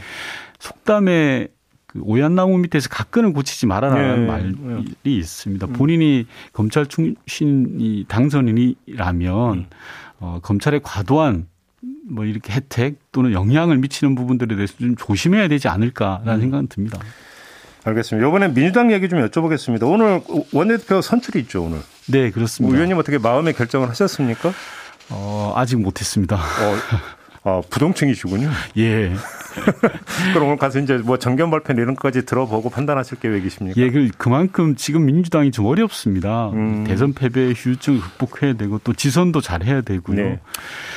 속담에 0.59 1.47
그 1.91 1.99
오얏나무 2.01 2.57
밑에서 2.59 2.89
가끈을 2.89 3.33
고치지 3.33 3.65
말아라는 3.65 4.21
네. 4.21 4.27
말이 4.27 4.55
네. 4.57 4.85
있습니다. 5.03 5.67
음. 5.67 5.73
본인이 5.73 6.25
검찰 6.53 6.85
출신이 6.85 8.05
당선인이라면 8.07 9.53
음. 9.53 9.65
어, 10.19 10.39
검찰의 10.41 10.81
과도한 10.83 11.47
뭐 12.09 12.25
이렇게 12.25 12.53
혜택 12.53 12.99
또는 13.11 13.33
영향을 13.33 13.77
미치는 13.77 14.15
부분들에 14.15 14.55
대해서 14.55 14.75
좀 14.77 14.95
조심해야 14.95 15.47
되지 15.47 15.67
않을까라는 15.67 16.35
음. 16.35 16.41
생각은 16.41 16.67
듭니다. 16.67 16.99
알겠습니다. 17.83 18.27
이번에 18.27 18.53
민주당 18.53 18.91
얘기 18.91 19.09
좀 19.09 19.19
여쭤보겠습니다. 19.27 19.89
오늘 19.91 20.21
원내대표 20.53 21.01
선출이 21.01 21.39
있죠, 21.41 21.63
오늘. 21.63 21.79
네, 22.07 22.29
그렇습니다. 22.29 22.75
의원님 22.75 22.97
어떻게 22.97 23.17
마음의 23.17 23.53
결정을 23.53 23.89
하셨습니까? 23.89 24.53
어, 25.09 25.53
아직 25.55 25.81
못했습니다. 25.81 26.35
어, 26.35 26.75
아, 27.43 27.61
부동층이시군요. 27.69 28.49
예. 28.77 29.13
그럼 30.33 30.47
오늘 30.47 30.57
가서 30.57 30.79
이제 30.79 30.97
뭐 30.97 31.17
정견 31.17 31.49
발표 31.49 31.73
이런 31.73 31.95
것까지 31.95 32.25
들어보고 32.25 32.69
판단하실 32.69 33.19
계획이십니까? 33.19 33.81
예, 33.81 33.89
그 33.89 34.09
그만큼 34.17 34.75
지금 34.75 35.05
민주당이 35.05 35.51
좀 35.51 35.65
어렵습니다. 35.65 36.51
음. 36.51 36.83
대선 36.83 37.13
패배의 37.13 37.55
휴유증을 37.55 37.99
극복해야 37.99 38.53
되고 38.53 38.79
또 38.83 38.93
지선도 38.93 39.41
잘 39.41 39.63
해야 39.63 39.81
되고요. 39.81 40.15
네. 40.15 40.39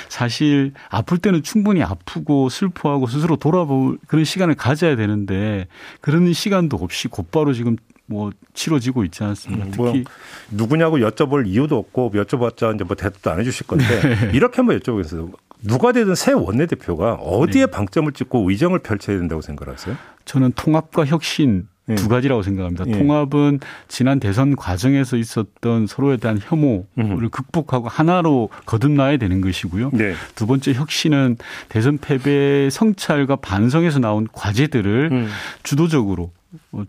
사실 0.09 0.73
아플 0.91 1.19
때는 1.19 1.43
충분히 1.43 1.83
아프고 1.83 2.51
슬퍼하고 2.51 3.07
스스로 3.07 3.37
돌아볼 3.37 3.99
그런 4.07 4.25
시간을 4.25 4.55
가져야 4.55 4.97
되는데 4.97 5.67
그런 6.01 6.33
시간도 6.33 6.77
없이 6.77 7.09
곧바로 7.09 7.55
지금 7.55 7.77
뭐 8.07 8.31
치러지고 8.53 9.05
있지 9.05 9.25
않습니까? 9.25 9.65
음, 9.65 9.73
뭐 9.77 9.87
특히 9.87 10.03
뭐 10.03 10.13
누구냐고 10.51 10.99
여쭤볼 10.99 11.47
이유도 11.47 11.79
없고 11.79 12.13
여쭤봤자 12.15 12.75
이제 12.75 12.85
뭐 12.85 12.97
대답도 12.97 13.31
안 13.31 13.41
해주실 13.41 13.67
건데 13.67 14.01
네. 14.01 14.31
이렇게 14.35 14.57
한번 14.57 14.79
여쭤보겠습니다. 14.79 15.33
누가 15.67 15.93
되든 15.93 16.15
새 16.15 16.33
원내대표가 16.33 17.15
어디에 17.15 17.67
네. 17.67 17.71
방점을 17.71 18.11
찍고 18.13 18.49
의정을 18.51 18.81
펼쳐야 18.81 19.19
된다고 19.19 19.41
생각하세요? 19.41 19.97
저는 20.25 20.53
통합과 20.55 21.07
혁신 21.07 21.69
네. 21.87 21.97
두 21.97 22.09
가지라고 22.09 22.43
생각합니다. 22.43 22.85
네. 22.85 22.99
통합은 22.99 23.61
지난 23.89 24.19
대선 24.19 24.57
과정에서 24.57 25.17
있었던 25.17 25.87
서로에 25.87 26.17
대한 26.17 26.39
혐오를 26.43 26.87
음. 26.99 27.29
극복하고 27.31 27.89
하나로 27.89 28.49
거듭나야 28.65 29.19
되는 29.19 29.41
것이고요. 29.41 29.91
네. 29.93 30.15
두 30.35 30.47
번째 30.47 30.73
혁신은 30.73 31.37
대선 31.69 31.99
패배 31.99 32.71
성찰과 32.71 33.37
반성에서 33.37 33.99
나온 33.99 34.27
과제들을 34.33 35.11
음. 35.13 35.29
주도적으로 35.63 36.23
어, 36.25 36.31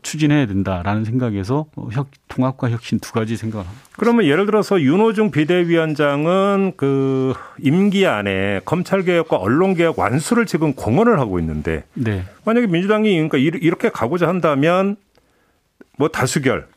추진해야 0.02 0.46
된다라는 0.46 1.06
생각에서 1.06 1.66
어, 1.76 1.90
혁, 1.92 2.08
통합과 2.28 2.70
혁신 2.70 3.00
두 3.00 3.12
가지 3.12 3.38
생각을 3.38 3.66
합니다. 3.66 3.86
그러면 3.98 4.26
예를 4.26 4.46
들어서 4.46 4.82
윤호중 4.82 5.32
비대위원장은 5.32 6.74
그 6.78 7.34
임기 7.60 8.06
안에 8.06 8.62
검찰개혁과 8.66 9.38
언론개혁 9.38 10.00
완수를 10.00 10.46
지금 10.46 10.74
공언을 10.74 11.20
하고 11.20 11.40
있는데 11.40 11.84
네. 11.94 12.26
만약에 12.44 12.68
민주당이 12.68 13.14
그러니까 13.28 13.38
이렇게 13.38 13.90
가고자 13.90 14.28
한다면 14.28 14.98
뭐 15.98 16.10
다수결 16.10 16.68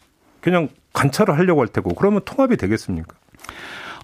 그냥 0.41 0.69
관찰을 0.93 1.37
하려고 1.37 1.61
할 1.61 1.69
테고 1.69 1.95
그러면 1.95 2.21
통합이 2.25 2.57
되겠습니까? 2.57 3.15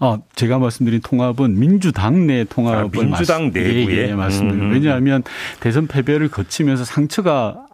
어, 0.01 0.17
제가 0.35 0.59
말씀드린 0.59 1.01
통합은 1.01 1.57
민주당 1.57 2.27
내 2.27 2.43
통합을 2.43 2.79
아, 2.83 2.89
민주당 2.91 3.51
내부에 3.51 3.95
예, 3.95 4.09
예, 4.09 4.13
맞습니다. 4.13 4.57
음. 4.57 4.71
왜냐하면 4.71 5.23
대선 5.59 5.87
패배를 5.87 6.29
거치면서 6.29 6.83
상처가 6.83 7.65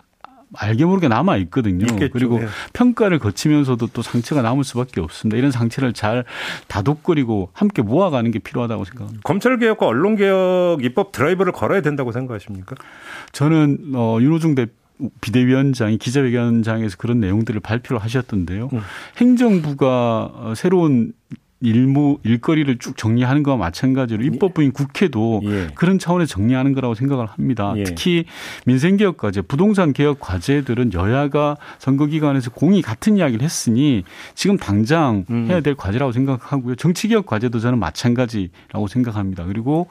알게 0.53 0.85
모르게 0.85 1.07
남아 1.07 1.37
있거든요. 1.37 1.85
있겠죠. 1.85 2.11
그리고 2.11 2.39
네. 2.39 2.47
평가를 2.73 3.19
거치면서도 3.19 3.87
또 3.87 4.01
상처가 4.01 4.41
남을 4.41 4.63
수밖에 4.63 4.99
없습니다. 4.99 5.37
이런 5.37 5.51
상처를 5.51 5.93
잘 5.93 6.25
다독거리고 6.67 7.49
함께 7.53 7.81
모아가는 7.81 8.29
게 8.31 8.39
필요하다고 8.39 8.83
생각합니다. 8.83 9.21
검찰 9.23 9.57
개혁과 9.57 9.85
언론 9.85 10.15
개혁 10.15 10.83
입법 10.83 11.11
드라이브를 11.11 11.53
걸어야 11.53 11.81
된다고 11.81 12.11
생각하십니까? 12.11 12.75
저는 13.31 13.93
어 13.95 14.17
윤호중 14.19 14.55
대 14.55 14.67
비대위원장이 15.21 15.97
기자회견장에서 15.97 16.97
그런 16.97 17.19
내용들을 17.19 17.59
발표를 17.61 18.01
하셨던데요. 18.03 18.69
음. 18.73 18.81
행정부가 19.17 20.53
새로운 20.55 21.13
일무 21.61 22.17
일거리를 22.23 22.77
쭉 22.79 22.97
정리하는 22.97 23.43
것과 23.43 23.57
마찬가지로 23.57 24.23
입법부인 24.23 24.71
국회도 24.71 25.41
예. 25.45 25.67
그런 25.75 25.99
차원에서 25.99 26.27
정리하는 26.33 26.73
거라고 26.73 26.95
생각을 26.95 27.27
합니다. 27.27 27.73
예. 27.77 27.83
특히 27.83 28.25
민생 28.65 28.97
개혁 28.97 29.17
과제, 29.17 29.41
부동산 29.41 29.93
개혁 29.93 30.19
과제들은 30.19 30.93
여야가 30.93 31.57
선거 31.77 32.07
기간에서 32.07 32.49
공이 32.51 32.81
같은 32.81 33.17
이야기를 33.17 33.43
했으니 33.43 34.03
지금 34.33 34.57
당장 34.57 35.25
음. 35.29 35.45
해야 35.47 35.61
될 35.61 35.75
과제라고 35.75 36.11
생각하고요. 36.11 36.75
정치 36.75 37.07
개혁 37.07 37.27
과제도 37.27 37.59
저는 37.59 37.79
마찬가지라고 37.79 38.87
생각합니다. 38.87 39.45
그리고 39.45 39.87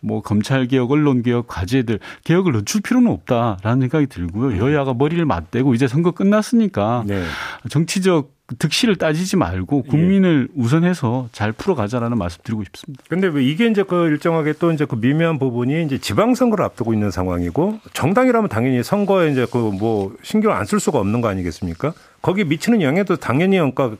뭐 0.00 0.20
검찰 0.20 0.66
개혁, 0.66 0.90
언론 0.90 1.22
개혁 1.22 1.46
과제들 1.46 1.98
개혁을 2.24 2.52
늦출 2.52 2.82
필요는 2.82 3.10
없다라는 3.10 3.80
생각이 3.80 4.06
들고요. 4.06 4.58
여야가 4.58 4.94
머리를 4.94 5.24
맞대고 5.24 5.74
이제 5.74 5.88
선거 5.88 6.10
끝났으니까 6.10 7.04
네. 7.06 7.24
정치적 7.70 8.35
득실을 8.58 8.96
따지지 8.96 9.36
말고 9.36 9.82
국민을 9.82 10.48
예. 10.50 10.60
우선해서 10.60 11.28
잘 11.32 11.50
풀어가자라는 11.52 12.16
말씀 12.16 12.40
드리고 12.44 12.62
싶습니다. 12.64 13.02
근데 13.08 13.26
왜 13.26 13.44
이게 13.44 13.66
이제 13.66 13.82
그 13.82 14.06
일정하게 14.06 14.54
또 14.60 14.70
이제 14.70 14.84
그 14.84 14.94
미묘한 14.94 15.38
부분이 15.38 15.84
이제 15.84 15.98
지방선거를 15.98 16.64
앞두고 16.64 16.92
있는 16.94 17.10
상황이고 17.10 17.80
정당이라면 17.92 18.48
당연히 18.48 18.82
선거에 18.82 19.32
이제 19.32 19.46
그 19.50 19.66
뭐 19.76 20.14
신경 20.22 20.52
안쓸 20.52 20.78
수가 20.80 21.00
없는 21.00 21.20
거 21.20 21.28
아니겠습니까? 21.28 21.92
거기 22.22 22.44
미치는 22.44 22.82
영향도 22.82 23.16
당연히 23.16 23.56
그러니까 23.56 23.96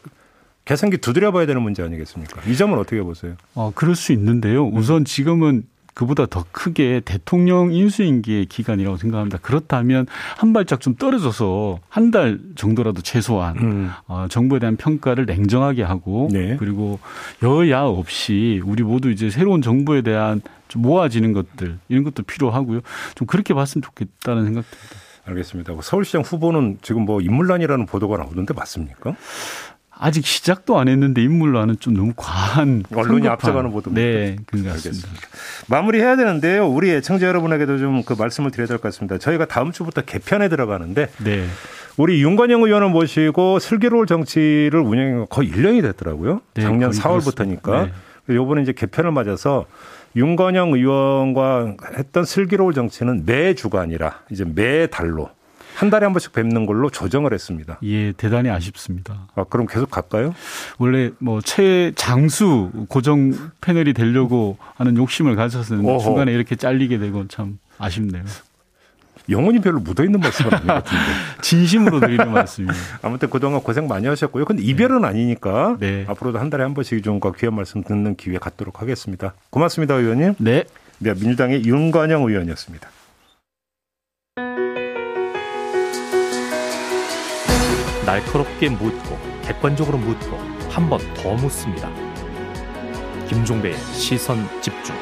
계산기 0.64 0.98
두드려 0.98 1.32
봐야 1.32 1.44
되는 1.46 1.60
문제 1.62 1.82
아니겠습니까? 1.82 2.42
이 2.48 2.56
점은 2.56 2.78
어떻게 2.78 3.02
보세요? 3.02 3.34
어, 3.54 3.72
그럴 3.74 3.94
수 3.96 4.12
있는데요. 4.12 4.66
우선 4.66 5.04
지금은 5.04 5.64
그보다 5.96 6.26
더 6.26 6.44
크게 6.52 7.00
대통령 7.06 7.72
인수인계의 7.72 8.46
기간이라고 8.46 8.98
생각합니다. 8.98 9.38
그렇다면 9.40 10.06
한 10.36 10.52
발짝 10.52 10.80
좀 10.82 10.94
떨어져서 10.94 11.80
한 11.88 12.10
달 12.10 12.38
정도라도 12.54 13.00
최소한 13.02 13.56
음. 13.58 13.90
어, 14.06 14.26
정부에 14.28 14.58
대한 14.58 14.76
평가를 14.76 15.24
냉정하게 15.26 15.82
하고 15.82 16.28
네. 16.30 16.56
그리고 16.58 17.00
여야 17.42 17.80
없이 17.82 18.60
우리 18.64 18.82
모두 18.84 19.10
이제 19.10 19.30
새로운 19.30 19.62
정부에 19.62 20.02
대한 20.02 20.40
좀 20.68 20.82
모아지는 20.82 21.32
것들 21.32 21.78
이런 21.88 22.04
것도 22.04 22.22
필요하고요. 22.24 22.80
좀 23.14 23.26
그렇게 23.26 23.54
봤으면 23.54 23.82
좋겠다는 23.82 24.44
생각 24.44 24.64
듭니다. 24.70 24.96
알겠습니다. 25.24 25.74
서울시장 25.82 26.22
후보는 26.22 26.78
지금 26.82 27.04
뭐 27.06 27.20
인물난이라는 27.20 27.86
보도가 27.86 28.18
나오는데 28.18 28.54
맞습니까? 28.54 29.16
아직 29.98 30.26
시작도 30.26 30.78
안 30.78 30.88
했는데 30.88 31.22
인물로는 31.22 31.78
좀 31.80 31.94
너무 31.94 32.12
과한 32.16 32.84
언론이 32.92 33.06
성급한. 33.24 33.32
앞서가는 33.32 33.70
보도입니다. 33.70 34.00
네, 34.02 34.36
같습니다. 34.70 35.08
마무리해야 35.68 36.16
되는데요. 36.16 36.68
우리 36.68 36.90
애청자 36.90 37.26
여러분에게도 37.26 37.78
좀 37.78 38.02
그 38.04 38.14
말씀을 38.18 38.50
드려야 38.50 38.66
될 38.66 38.76
것 38.78 38.82
같습니다. 38.88 39.16
저희가 39.18 39.46
다음 39.46 39.72
주부터 39.72 40.02
개편에 40.02 40.48
들어가는데 40.48 41.08
네. 41.24 41.46
우리 41.96 42.22
윤건영 42.22 42.62
의원을 42.62 42.90
모시고 42.90 43.58
슬기로울 43.58 44.06
정치를 44.06 44.80
운영한 44.80 45.18
거 45.20 45.24
거의 45.26 45.50
1년이 45.50 45.80
됐더라고요. 45.82 46.42
네, 46.54 46.62
작년 46.62 46.90
4월부터니까. 46.90 47.86
네. 47.86 48.34
요번에 48.34 48.62
이제 48.62 48.72
개편을 48.72 49.12
맞아서 49.12 49.64
윤건영 50.14 50.72
의원과 50.74 51.76
했던 51.96 52.24
슬기로울 52.24 52.74
정치는 52.74 53.22
매주가 53.24 53.80
아니라 53.80 54.20
이제 54.30 54.44
매 54.44 54.86
달로 54.88 55.30
한 55.76 55.90
달에 55.90 56.06
한 56.06 56.14
번씩 56.14 56.32
뵙는 56.32 56.64
걸로 56.64 56.88
조정을 56.88 57.34
했습니다. 57.34 57.78
예, 57.82 58.12
대단히 58.12 58.48
아쉽습니다. 58.48 59.28
아, 59.34 59.44
그럼 59.44 59.66
계속 59.66 59.90
갈까요? 59.90 60.34
원래 60.78 61.10
뭐 61.18 61.42
최장수 61.42 62.86
고정 62.88 63.34
패널이 63.60 63.92
되려고 63.92 64.56
하는 64.76 64.96
욕심을 64.96 65.36
가졌었는데 65.36 65.98
중간에 65.98 66.32
이렇게 66.32 66.56
잘리게 66.56 66.98
되고 66.98 67.28
참 67.28 67.58
아쉽네요. 67.78 68.24
영혼이 69.28 69.60
별로 69.60 69.80
묻어 69.80 70.02
있는 70.02 70.20
말씀은 70.20 70.54
아닌 70.54 70.66
것 70.66 70.74
같은데. 70.74 71.04
진심으로 71.42 72.00
드리는 72.00 72.30
말씀입니다. 72.30 72.80
아무튼 73.02 73.28
그동안 73.28 73.60
고생 73.60 73.86
많이 73.86 74.06
하셨고요. 74.06 74.46
근데 74.46 74.62
이별은 74.62 75.02
네. 75.02 75.08
아니니까 75.08 75.76
네. 75.78 76.06
앞으로도 76.08 76.38
한 76.38 76.48
달에 76.48 76.62
한 76.62 76.72
번씩 76.72 77.02
좀 77.02 77.20
귀한 77.36 77.54
말씀 77.54 77.82
듣는 77.82 78.16
기회 78.16 78.38
갖도록 78.38 78.80
하겠습니다. 78.80 79.34
고맙습니다, 79.50 79.94
의원님. 79.94 80.36
네. 80.38 80.64
네, 81.00 81.12
민주당의 81.12 81.64
윤관영 81.64 82.22
의원이었습니다. 82.22 82.88
날카롭게 88.06 88.68
묻고 88.70 89.18
객관적으로 89.42 89.98
묻고 89.98 90.36
한 90.70 90.88
번 90.88 91.00
더 91.14 91.34
묻습니다. 91.34 91.90
김종배의 93.28 93.74
시선 93.92 94.38
집중. 94.60 94.94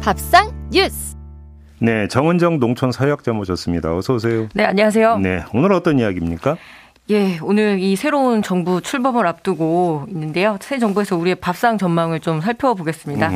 밥상 0.00 0.50
뉴스. 0.70 1.16
네, 1.78 2.06
정은정 2.08 2.58
농촌 2.60 2.92
사회학자 2.92 3.32
모셨습니다. 3.32 3.94
어서 3.96 4.14
오세요. 4.14 4.48
네, 4.54 4.64
안녕하세요. 4.64 5.18
네, 5.18 5.42
오늘 5.52 5.72
어떤 5.72 5.98
이야기입니까? 5.98 6.56
예, 7.10 7.38
오늘 7.42 7.78
이 7.80 7.96
새로운 7.96 8.42
정부 8.42 8.80
출범을 8.80 9.26
앞두고 9.26 10.06
있는데요. 10.08 10.56
새 10.60 10.78
정부에서 10.78 11.16
우리의 11.16 11.34
밥상 11.36 11.76
전망을 11.76 12.20
좀 12.20 12.40
살펴보겠습니다. 12.40 13.30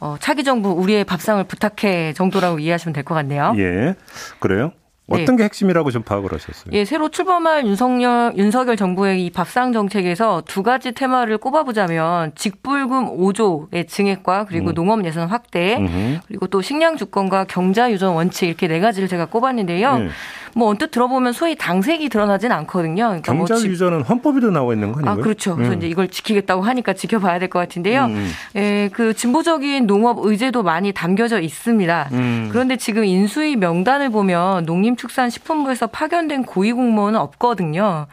어, 0.00 0.16
차기 0.20 0.44
정부 0.44 0.70
우리의 0.70 1.04
밥상을 1.04 1.42
부탁해 1.44 2.12
정도라고 2.14 2.58
이해하시면 2.58 2.92
될 2.92 3.04
것 3.04 3.14
같네요. 3.14 3.54
예, 3.58 3.94
그래요? 4.40 4.72
어떤 5.08 5.24
네. 5.24 5.36
게 5.36 5.44
핵심이라고 5.44 5.92
좀 5.92 6.02
파악을 6.02 6.32
하셨어요? 6.32 6.72
예, 6.72 6.84
새로 6.84 7.08
출범할 7.10 7.64
윤석열, 7.64 8.32
윤석열 8.36 8.76
정부의 8.76 9.24
이 9.24 9.30
밥상 9.30 9.72
정책에서 9.72 10.42
두 10.44 10.64
가지 10.64 10.90
테마를 10.90 11.38
꼽아보자면 11.38 12.32
직불금 12.34 13.16
5조의 13.16 13.86
증액과 13.86 14.46
그리고 14.46 14.70
음. 14.70 14.74
농업 14.74 15.04
예산 15.06 15.28
확대 15.28 15.76
음흠. 15.76 16.18
그리고 16.26 16.48
또 16.48 16.60
식량 16.60 16.96
주권과 16.96 17.44
경자 17.44 17.92
유전 17.92 18.14
원칙 18.14 18.48
이렇게 18.48 18.66
네 18.66 18.80
가지를 18.80 19.06
제가 19.06 19.26
꼽았는데요. 19.26 19.98
네. 19.98 20.08
뭐 20.56 20.68
언뜻 20.70 20.90
들어보면 20.90 21.34
소위 21.34 21.54
당색이 21.54 22.08
드러나진 22.08 22.50
않거든요. 22.50 23.08
그러니까 23.08 23.34
뭐 23.34 23.44
경자 23.44 23.66
유전은 23.68 24.00
헌법에도 24.02 24.50
나와 24.50 24.72
있는 24.72 24.90
거 24.90 25.00
아니에요? 25.00 25.12
아, 25.12 25.16
그렇죠. 25.22 25.54
그래서 25.54 25.74
음. 25.74 25.76
이제 25.76 25.86
이걸 25.86 26.08
지키겠다고 26.08 26.62
하니까 26.62 26.94
지켜봐야 26.94 27.38
될 27.38 27.50
것 27.50 27.58
같은데요. 27.58 28.06
음, 28.06 28.14
음. 28.16 28.30
예, 28.56 28.88
그 28.92 29.12
진보적인 29.14 29.86
농업 29.86 30.18
의제도 30.24 30.62
많이 30.62 30.92
담겨져 30.92 31.40
있습니다. 31.40 32.08
음. 32.12 32.48
그런데 32.50 32.76
지금 32.76 33.04
인수위 33.04 33.56
명단을 33.56 34.08
보면 34.08 34.64
농림축산식품부에서 34.64 35.88
파견된 35.88 36.44
고위 36.44 36.72
공무원은 36.72 37.20
없거든요. 37.20 38.06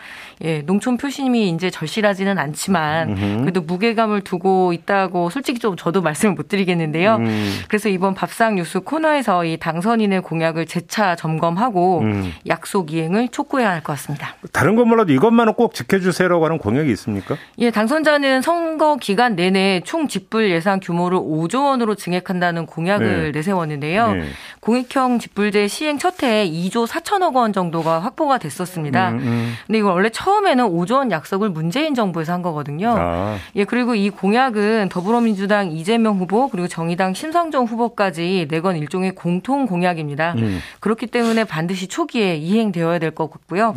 예, 0.43 0.61
농촌 0.63 0.97
표심이 0.97 1.49
이제 1.49 1.69
절실하지는 1.69 2.37
않지만. 2.37 3.39
그래도 3.39 3.61
무게감을 3.61 4.21
두고 4.21 4.73
있다고 4.73 5.29
솔직히 5.29 5.59
좀 5.59 5.75
저도 5.77 6.01
말씀을 6.03 6.35
못 6.35 6.47
드리겠는데요. 6.49 7.15
음. 7.15 7.53
그래서 7.69 7.87
이번 7.87 8.13
밥상 8.13 8.55
뉴스 8.55 8.81
코너에서 8.81 9.45
이 9.45 9.55
당선인의 9.57 10.21
공약을 10.23 10.65
재차 10.65 11.15
점검하고 11.15 11.99
음. 12.01 12.32
약속 12.47 12.91
이행을 12.91 13.29
촉구해야 13.29 13.69
할 13.69 13.83
것 13.83 13.93
같습니다. 13.93 14.35
다른 14.51 14.75
건 14.75 14.87
몰라도 14.87 15.11
이것만은 15.13 15.53
꼭 15.53 15.73
지켜주세요라고 15.73 16.45
하는 16.45 16.57
공약이 16.57 16.89
있습니까? 16.93 17.35
예, 17.59 17.69
당선자는 17.69 18.41
선거 18.41 18.95
기간 18.95 19.35
내내 19.35 19.81
총 19.85 20.07
직불 20.07 20.49
예산 20.51 20.79
규모를 20.79 21.17
5조 21.19 21.65
원으로 21.65 21.95
증액한다는 21.95 22.65
공약을 22.65 23.31
네. 23.31 23.31
내세웠는데요. 23.31 24.13
네. 24.13 24.23
공익형 24.61 25.19
직불제 25.19 25.67
시행 25.67 25.97
첫 25.97 26.23
해에 26.23 26.49
2조 26.49 26.87
4천억 26.87 27.35
원 27.35 27.51
정도가 27.51 27.99
확보가 27.99 28.37
됐었습니다. 28.37 29.09
음, 29.09 29.17
음. 29.19 29.53
근데 29.67 29.79
이거 29.79 29.91
원래 29.91 30.09
처음에는 30.09 30.65
5조 30.65 30.93
원 30.95 31.11
약속을 31.11 31.49
문재인 31.49 31.93
정부에서 31.95 32.31
한 32.33 32.41
거거든요. 32.41 32.95
아. 32.97 33.37
예, 33.55 33.65
그리고 33.65 33.95
이 33.95 34.09
공약은 34.09 34.89
더불어민주당 34.89 35.71
이재명 35.71 36.17
후보 36.19 36.47
그리고 36.49 36.67
정의당 36.67 37.13
심상정 37.13 37.65
후보까지 37.65 38.47
내건 38.49 38.77
일종의 38.77 39.15
공통 39.15 39.65
공약입니다. 39.65 40.35
음. 40.37 40.59
그렇기 40.79 41.07
때문에 41.07 41.43
반드시 41.43 41.87
초기 41.87 42.12
에 42.21 42.35
이행되어야 42.37 42.99
될 42.99 43.13
것 43.13 43.29
같고요. 43.31 43.75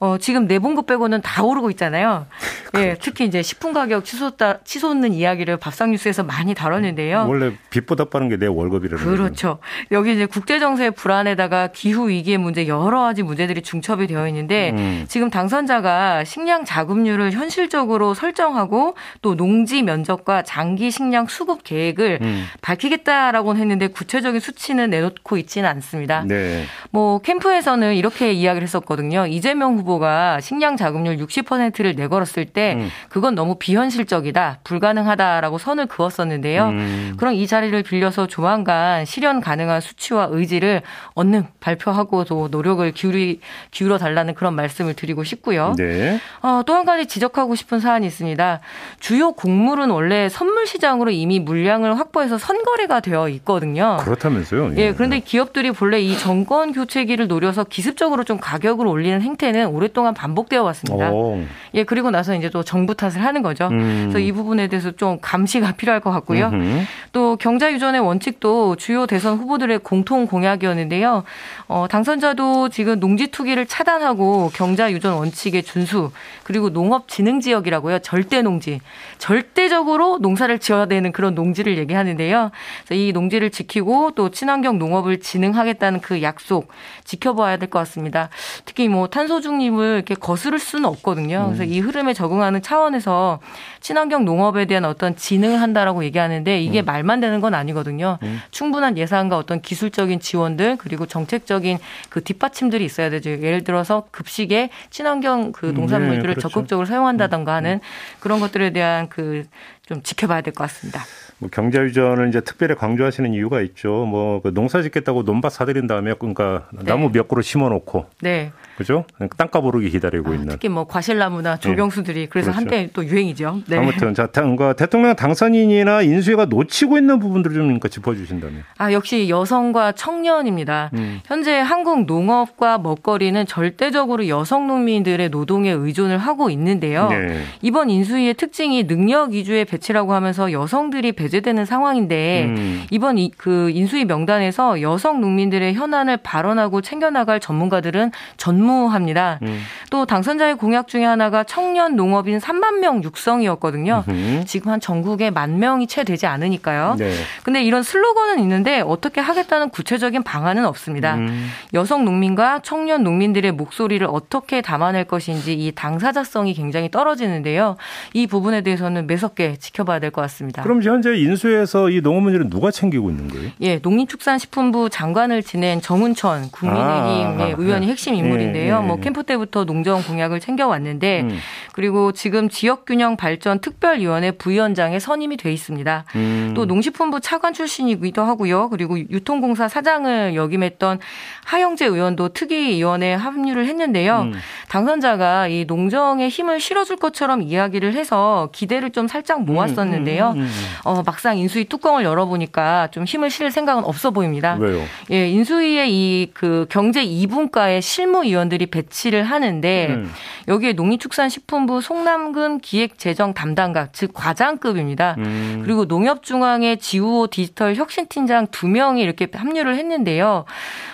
어, 0.00 0.16
지금 0.18 0.46
내본 0.46 0.74
것 0.74 0.86
빼고는 0.86 1.22
다 1.22 1.42
오르고 1.42 1.70
있잖아요. 1.70 2.26
예, 2.76 2.80
그렇죠. 2.80 3.00
특히 3.02 3.24
이제 3.24 3.42
식품 3.42 3.72
가격 3.72 4.04
치솟다 4.04 4.58
치솟는 4.64 5.12
이야기를 5.12 5.56
밥상 5.56 5.90
뉴스에서 5.90 6.22
많이 6.22 6.54
다뤘는데요. 6.54 7.26
원래 7.28 7.52
빚보다 7.70 8.06
빠른 8.06 8.28
게 8.28 8.38
내 8.38 8.46
월급이라는 8.46 9.04
그렇죠. 9.04 9.58
여기 9.90 10.14
이제 10.14 10.24
국제 10.24 10.60
정세의 10.60 10.92
불안에다가 10.92 11.68
기후 11.72 12.08
위기의 12.08 12.38
문제 12.38 12.68
여러 12.68 13.00
가지 13.00 13.22
문제들이 13.24 13.62
중첩이 13.62 14.06
되어 14.06 14.28
있는데 14.28 14.70
음. 14.76 15.04
지금 15.08 15.28
당선자가 15.28 16.22
식량 16.24 16.64
자급률을 16.64 17.32
현실적으로 17.32 18.14
설정하고 18.14 18.94
또 19.22 19.34
농지 19.34 19.82
면적과 19.82 20.42
장기 20.42 20.90
식량 20.92 21.26
수급 21.26 21.64
계획을 21.64 22.18
음. 22.22 22.46
밝히겠다라고는 22.60 23.60
했는데 23.60 23.88
구체적인 23.88 24.40
수치는 24.40 24.90
내놓고 24.90 25.36
있지는 25.38 25.68
않습니다. 25.70 26.22
네. 26.26 26.64
뭐 26.90 27.18
캠프에 27.20 27.57
서는 27.60 27.94
이렇게 27.94 28.32
이야기를 28.32 28.66
했었거든요. 28.66 29.26
이재명 29.26 29.76
후보가 29.76 30.40
식량 30.40 30.76
자급률 30.76 31.18
60%를 31.18 31.94
내걸었을 31.94 32.46
때때 32.46 32.74
음. 32.78 32.88
그건 33.10 33.34
너무 33.34 33.56
비현실적이다, 33.56 34.60
불가능하다라고 34.64 35.58
선을 35.58 35.86
그었었는데요. 35.86 36.68
음. 36.68 37.14
그럼 37.18 37.34
이 37.34 37.46
자리를 37.46 37.82
빌려서 37.82 38.26
조만간 38.26 39.04
실현 39.04 39.40
가능한 39.40 39.82
수치와 39.82 40.28
의지를 40.30 40.82
얻는 41.14 41.46
발표하고 41.60 42.24
도 42.24 42.48
노력을 42.50 42.90
기울이 42.92 43.40
기울여 43.72 43.98
달라는 43.98 44.34
그런 44.34 44.54
말씀을 44.54 44.94
드리고 44.94 45.24
싶고요. 45.24 45.74
네. 45.76 46.18
어, 46.40 46.62
또 46.66 46.78
한 46.78 46.84
가지 46.84 47.06
지적하고 47.06 47.56
싶은 47.56 47.80
사안이 47.80 48.06
있습니다. 48.06 48.60
주요 49.00 49.32
곡물은 49.32 49.90
원래 49.90 50.28
선물 50.28 50.64
시장으로 50.64 51.10
이미 51.10 51.40
물량을 51.40 51.98
확보해서 51.98 52.38
선거래가 52.38 53.00
되어 53.00 53.28
있거든요. 53.30 53.96
그렇다면서요? 54.00 54.74
예. 54.76 54.80
예 54.80 54.92
그런데 54.92 55.18
기업들이 55.18 55.72
본래 55.72 56.00
이 56.00 56.16
정권 56.16 56.72
교체기를 56.72 57.26
노려 57.26 57.47
서 57.52 57.64
기습적으로 57.64 58.24
좀 58.24 58.38
가격을 58.38 58.86
올리는 58.86 59.20
행태는 59.20 59.66
오랫동안 59.68 60.14
반복되어 60.14 60.62
왔습니다. 60.62 61.10
오. 61.10 61.42
예, 61.74 61.84
그리고 61.84 62.10
나서 62.10 62.34
이제 62.34 62.50
또 62.50 62.62
정부 62.62 62.94
탓을 62.94 63.24
하는 63.24 63.42
거죠. 63.42 63.68
음. 63.68 64.08
그래서 64.10 64.18
이 64.18 64.32
부분에 64.32 64.68
대해서 64.68 64.90
좀 64.92 65.18
감시가 65.20 65.72
필요할 65.78 66.00
것 66.00 66.10
같고요. 66.10 66.48
음흠. 66.48 66.84
또 67.12 67.36
경자 67.36 67.72
유전의 67.72 68.00
원칙도 68.00 68.76
주요 68.76 69.06
대선 69.06 69.38
후보들의 69.38 69.78
공통 69.80 70.26
공약이었는데요. 70.26 71.24
어, 71.68 71.86
당선자도 71.88 72.68
지금 72.68 73.00
농지 73.00 73.28
투기를 73.28 73.66
차단하고 73.66 74.50
경자 74.54 74.92
유전 74.92 75.14
원칙의 75.14 75.62
준수 75.62 76.10
그리고 76.44 76.70
농업 76.70 77.08
진흥 77.08 77.40
지역이라고요. 77.40 78.00
절대 78.00 78.42
농지. 78.42 78.80
절대적으로 79.18 80.18
농사를 80.18 80.58
지어야 80.58 80.86
되는 80.86 81.12
그런 81.12 81.34
농지를 81.34 81.78
얘기하는데요. 81.78 82.50
이 82.90 83.12
농지를 83.12 83.50
지키고 83.50 84.12
또 84.12 84.30
친환경 84.30 84.78
농업을 84.78 85.20
진흥하겠다는 85.20 86.00
그 86.00 86.22
약속 86.22 86.68
지켜 87.04 87.34
봐야 87.42 87.56
될 87.56 87.70
것 87.70 87.78
같습니다. 87.80 88.28
특히 88.64 88.88
뭐 88.88 89.08
탄소 89.08 89.40
중립을 89.40 89.94
이렇게 89.96 90.14
거스를 90.14 90.58
수는 90.58 90.84
없거든요. 90.86 91.46
그래서 91.46 91.64
이 91.64 91.80
흐름에 91.80 92.14
적응하는 92.14 92.62
차원에서 92.62 93.40
친환경 93.80 94.24
농업에 94.24 94.64
대한 94.66 94.84
어떤 94.84 95.16
진흥을 95.16 95.60
한다라고 95.60 96.04
얘기하는데 96.04 96.60
이게 96.60 96.82
음. 96.82 96.84
말만 96.84 97.20
되는 97.20 97.40
건 97.40 97.54
아니거든요. 97.54 98.18
음. 98.22 98.40
충분한 98.50 98.98
예산과 98.98 99.36
어떤 99.36 99.60
기술적인 99.60 100.20
지원들 100.20 100.76
그리고 100.78 101.06
정책적인 101.06 101.78
그 102.10 102.22
뒷받침들이 102.22 102.84
있어야 102.84 103.10
되죠. 103.10 103.30
예를 103.30 103.64
들어서 103.64 104.04
급식에 104.10 104.70
친환경 104.90 105.52
그 105.52 105.68
음, 105.70 105.74
농산물들을 105.74 106.20
네, 106.20 106.34
그렇죠. 106.34 106.48
적극적으로 106.48 106.86
사용한다던가 106.86 107.54
하는 107.54 107.74
음. 107.74 107.80
그런 108.20 108.40
것들에 108.40 108.70
대한 108.70 109.08
그 109.08 109.44
좀 109.88 110.02
지켜봐야 110.02 110.42
될 110.42 110.52
것 110.52 110.64
같습니다. 110.64 111.02
뭐 111.38 111.48
경제 111.52 111.78
유전을 111.80 112.28
이제 112.28 112.40
특별히 112.40 112.74
강조하시는 112.74 113.32
이유가 113.32 113.60
있죠. 113.60 114.06
뭐 114.06 114.40
그 114.42 114.52
농사 114.54 114.82
짓겠다고 114.82 115.22
논밭 115.22 115.52
사들인 115.52 115.86
다음에 115.86 116.14
그러니까 116.18 116.68
네. 116.72 116.84
나무 116.84 117.10
몇 117.12 117.28
그루 117.28 117.42
심어 117.42 117.68
놓고 117.68 118.06
네. 118.22 118.52
그죠? 118.78 119.04
땅값 119.36 119.64
오르기 119.64 119.90
기다리고 119.90 120.30
아, 120.30 120.34
있는. 120.34 120.48
특히 120.50 120.68
뭐 120.68 120.86
과실나무나 120.86 121.56
네. 121.56 121.60
조경수들이 121.60 122.20
네. 122.20 122.26
그래서 122.30 122.52
그렇죠. 122.52 122.60
한때 122.60 122.88
또 122.92 123.04
유행이죠. 123.04 123.62
네. 123.66 123.76
아무튼 123.76 124.14
자, 124.14 124.28
그러니까 124.28 124.72
대통령 124.74 125.16
당선인이나 125.16 126.02
인수위가 126.02 126.44
놓치고 126.44 126.96
있는 126.96 127.18
부분들을 127.18 127.56
좀 127.56 127.64
그러니까 127.64 127.88
짚어주신다면. 127.88 128.62
아 128.76 128.92
역시 128.92 129.28
여성과 129.28 129.92
청년입니다. 129.92 130.90
음. 130.94 131.20
현재 131.26 131.58
한국 131.58 132.04
농업과 132.04 132.78
먹거리는 132.78 133.46
절대적으로 133.46 134.28
여성 134.28 134.68
농민들의 134.68 135.28
노동에 135.30 135.72
의존을 135.72 136.18
하고 136.18 136.48
있는데요. 136.48 137.08
네. 137.08 137.42
이번 137.62 137.90
인수위의 137.90 138.34
특징이 138.34 138.86
능력 138.86 139.32
위주의 139.32 139.64
배치라고 139.64 140.12
하면서 140.12 140.52
여성들이 140.52 141.12
배제되는 141.12 141.64
상황인데 141.64 142.44
음. 142.44 142.84
이번 142.92 143.18
이, 143.18 143.32
그 143.36 143.70
인수위 143.70 144.04
명단에서 144.04 144.82
여성 144.82 145.20
농민들의 145.20 145.74
현안을 145.74 146.18
발언하고 146.18 146.80
챙겨나갈 146.80 147.40
전문가들은 147.40 148.12
전문 148.36 148.67
전무합니다. 148.72 149.38
음. 149.42 149.62
또 149.90 150.04
당선자의 150.04 150.56
공약 150.56 150.86
중에 150.88 151.04
하나가 151.04 151.42
청년 151.44 151.96
농업인 151.96 152.38
3만 152.38 152.78
명 152.80 153.02
육성이었거든요. 153.02 154.04
음흠. 154.06 154.44
지금 154.46 154.70
한 154.70 154.80
전국에 154.80 155.30
만 155.30 155.58
명이 155.58 155.86
채 155.86 156.04
되지 156.04 156.26
않으니까요. 156.26 156.96
네. 156.98 157.12
근데 157.42 157.62
이런 157.62 157.82
슬로건은 157.82 158.38
있는데 158.40 158.80
어떻게 158.80 159.20
하겠다는 159.20 159.70
구체적인 159.70 160.22
방안은 160.22 160.66
없습니다. 160.66 161.14
음. 161.16 161.48
여성 161.74 162.04
농민과 162.04 162.60
청년 162.62 163.02
농민들의 163.02 163.52
목소리를 163.52 164.06
어떻게 164.10 164.60
담아낼 164.60 165.04
것인지 165.04 165.54
이 165.54 165.72
당사자성이 165.72 166.54
굉장히 166.54 166.90
떨어지는데요. 166.90 167.76
이 168.12 168.26
부분에 168.26 168.60
대해서는 168.60 169.06
매섭게 169.06 169.56
지켜봐야 169.56 169.98
될 170.00 170.08
것 170.10 170.22
같습니다. 170.22 170.62
그럼 170.62 170.82
현재 170.82 171.14
인수에서 171.16 171.90
이 171.90 172.00
농업 172.00 172.22
문제를 172.22 172.48
누가 172.48 172.70
챙기고 172.70 173.10
있는 173.10 173.28
거예요? 173.28 173.50
예, 173.60 173.76
농림축산식품부 173.76 174.88
장관을 174.88 175.42
지낸 175.42 175.82
정은천 175.82 176.50
국민의힘의 176.50 177.24
아, 177.24 177.54
아, 177.54 177.54
의원이 177.58 177.84
네. 177.86 177.92
핵심 177.92 178.14
인물인데 178.14 178.57
있는데요. 178.58 178.80
네. 178.80 178.86
뭐 178.86 179.00
캠프 179.00 179.22
때부터 179.22 179.64
농정 179.64 180.02
공약을 180.02 180.40
챙겨왔는데 180.40 181.22
음. 181.22 181.38
그리고 181.72 182.12
지금 182.12 182.48
지역균형 182.48 183.16
발전 183.16 183.60
특별위원회 183.60 184.32
부위원장에 184.32 184.98
선임이 184.98 185.36
돼 185.36 185.52
있습니다. 185.52 186.04
음. 186.16 186.52
또 186.54 186.66
농식품부 186.66 187.20
차관 187.20 187.52
출신이기도 187.54 188.22
하고요. 188.22 188.68
그리고 188.70 188.98
유통공사 188.98 189.68
사장을 189.68 190.34
역임했던 190.34 190.98
하영재 191.44 191.86
의원도 191.86 192.30
특위위원회에 192.30 193.14
합류를 193.14 193.66
했는데요. 193.66 194.20
음. 194.22 194.34
당선자가 194.68 195.48
이 195.48 195.64
농정에 195.66 196.28
힘을 196.28 196.60
실어줄 196.60 196.96
것처럼 196.96 197.42
이야기를 197.42 197.94
해서 197.94 198.50
기대를 198.52 198.90
좀 198.90 199.08
살짝 199.08 199.42
모았었는데요. 199.42 200.30
음, 200.36 200.40
음, 200.40 200.42
음, 200.42 200.48
어, 200.84 201.02
막상 201.04 201.38
인수위 201.38 201.64
뚜껑을 201.66 202.04
열어보니까 202.04 202.88
좀 202.90 203.04
힘을 203.04 203.30
실을 203.30 203.50
생각은 203.50 203.84
없어 203.84 204.10
보입니다. 204.10 204.56
왜요? 204.58 204.82
예, 205.10 205.28
인수위의 205.28 205.92
이 205.92 206.28
그 206.34 206.66
경제 206.68 207.04
2분과의 207.04 207.82
실무위원 207.82 208.47
위원들이 208.48 208.66
배치를 208.66 209.22
하는데 209.24 209.86
음. 209.90 210.10
여기에 210.48 210.72
농림축산식품부 210.72 211.80
송남근 211.80 212.60
기획재정 212.60 213.34
담당각 213.34 213.92
즉 213.92 214.12
과장급입니다. 214.14 215.16
음. 215.18 215.60
그리고 215.64 215.84
농협중앙의 215.84 216.78
지우호 216.78 217.28
디지털 217.28 217.76
혁신팀장 217.76 218.48
두 218.50 218.66
명이 218.66 219.00
이렇게 219.00 219.28
합류를 219.32 219.76
했는데요. 219.76 220.44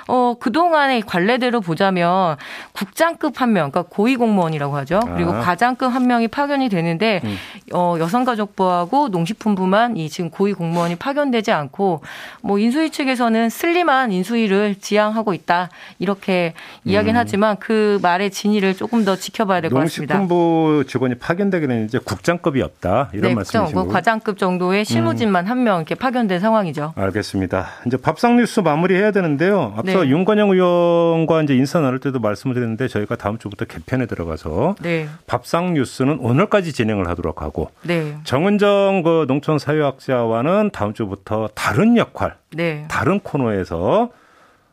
어, 0.08 0.34
그동안의 0.38 1.02
관례대로 1.02 1.60
보자면 1.60 2.36
국장급 2.72 3.40
한 3.40 3.52
명, 3.52 3.70
그러니까 3.70 3.94
고위공무원이라고 3.94 4.76
하죠. 4.78 5.00
그리고 5.14 5.32
아. 5.32 5.40
과장급 5.40 5.94
한 5.94 6.06
명이 6.06 6.28
파견이 6.28 6.68
되는데 6.68 7.20
음. 7.24 7.36
어, 7.72 7.96
여성가족부하고 7.98 9.08
농식품부만 9.08 9.96
이 9.96 10.08
지금 10.08 10.30
고위공무원이 10.30 10.96
파견되지 10.96 11.52
않고 11.52 12.02
뭐 12.42 12.58
인수위 12.58 12.90
측에서는 12.90 13.48
슬림한 13.48 14.12
인수위를 14.12 14.76
지향하고 14.80 15.34
있다. 15.34 15.70
이렇게 15.98 16.54
이야기는 16.84 17.14
음. 17.14 17.20
하지만 17.20 17.56
그 17.58 17.98
말의 18.02 18.30
진위를 18.30 18.74
조금 18.74 19.04
더 19.04 19.16
지켜봐야 19.16 19.60
될 19.60 19.70
것 19.70 19.78
같습니다. 19.80 20.16
농식품부 20.18 20.84
직원이 20.86 21.14
파견되기는 21.16 21.86
이제 21.86 21.98
국장급이 21.98 22.60
없다. 22.62 23.10
이런 23.12 23.30
네, 23.30 23.34
말씀이시고. 23.34 23.88
과장급 23.88 24.38
정도의 24.38 24.84
실무진만 24.84 25.46
음. 25.46 25.50
한명 25.50 25.76
이렇게 25.78 25.94
파견된 25.94 26.40
상황이죠. 26.40 26.92
알겠습니다. 26.96 27.66
이제 27.86 27.96
밥상 27.96 28.36
뉴스 28.36 28.60
마무리해야 28.60 29.10
되는데요. 29.10 29.72
앞서 29.76 29.93
네. 30.02 30.08
윤건영 30.08 30.50
의원과 30.50 31.42
이제 31.42 31.54
인사 31.54 31.80
나눌 31.80 32.00
때도 32.00 32.18
말씀을 32.18 32.54
드렸는데 32.54 32.88
저희가 32.88 33.16
다음 33.16 33.38
주부터 33.38 33.64
개편에 33.64 34.06
들어가서 34.06 34.76
네. 34.82 35.08
밥상 35.26 35.74
뉴스는 35.74 36.18
오늘까지 36.20 36.72
진행을 36.72 37.08
하도록 37.08 37.42
하고 37.42 37.70
네. 37.82 38.16
정은정 38.24 39.02
그 39.02 39.24
농촌 39.28 39.58
사회학자와는 39.58 40.70
다음 40.72 40.94
주부터 40.94 41.48
다른 41.54 41.96
역할, 41.96 42.36
네. 42.52 42.86
다른 42.88 43.20
코너에서 43.20 44.10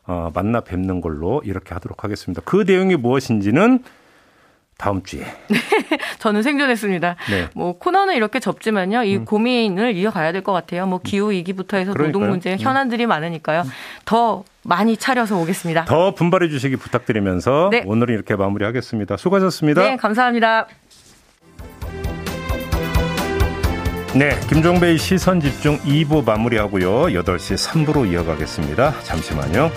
어, 0.07 0.31
만나 0.34 0.62
뵙는 0.62 0.99
걸로 0.99 1.41
이렇게 1.45 1.73
하도록 1.73 2.03
하겠습니다. 2.03 2.41
그 2.43 2.63
내용이 2.65 2.95
무엇인지는 2.95 3.84
다음 4.81 5.03
주에. 5.03 5.19
네, 5.47 5.57
저는 6.17 6.41
생존했습니다. 6.41 7.15
네. 7.29 7.47
뭐 7.53 7.77
코너는 7.77 8.15
이렇게 8.15 8.39
접지만요, 8.39 9.03
이 9.03 9.17
음. 9.17 9.25
고민을 9.25 9.95
이어가야 9.95 10.31
될 10.31 10.41
것 10.41 10.53
같아요. 10.53 10.87
뭐 10.87 10.99
기후 11.03 11.29
위기부터 11.29 11.77
해서 11.77 11.93
그러니까요. 11.93 12.11
노동 12.19 12.29
문제, 12.31 12.53
음. 12.53 12.57
현안들이 12.59 13.05
음. 13.05 13.09
많으니까요. 13.09 13.63
더 14.05 14.43
많이 14.63 14.97
차려서 14.97 15.37
오겠습니다. 15.37 15.85
더 15.85 16.15
분발해 16.15 16.49
주시기 16.49 16.77
부탁드리면서 16.77 17.69
네. 17.71 17.83
오늘은 17.85 18.15
이렇게 18.15 18.35
마무리하겠습니다. 18.35 19.17
수고하셨습니다. 19.17 19.83
네, 19.83 19.97
감사합니다. 19.97 20.65
네, 24.15 24.31
김종배의 24.49 24.97
시선 24.97 25.39
집중 25.39 25.77
2부 25.79 26.25
마무리하고요. 26.25 27.03
8시 27.21 27.55
3부로 27.85 28.11
이어가겠습니다. 28.11 28.95
잠시만요. 29.03 29.71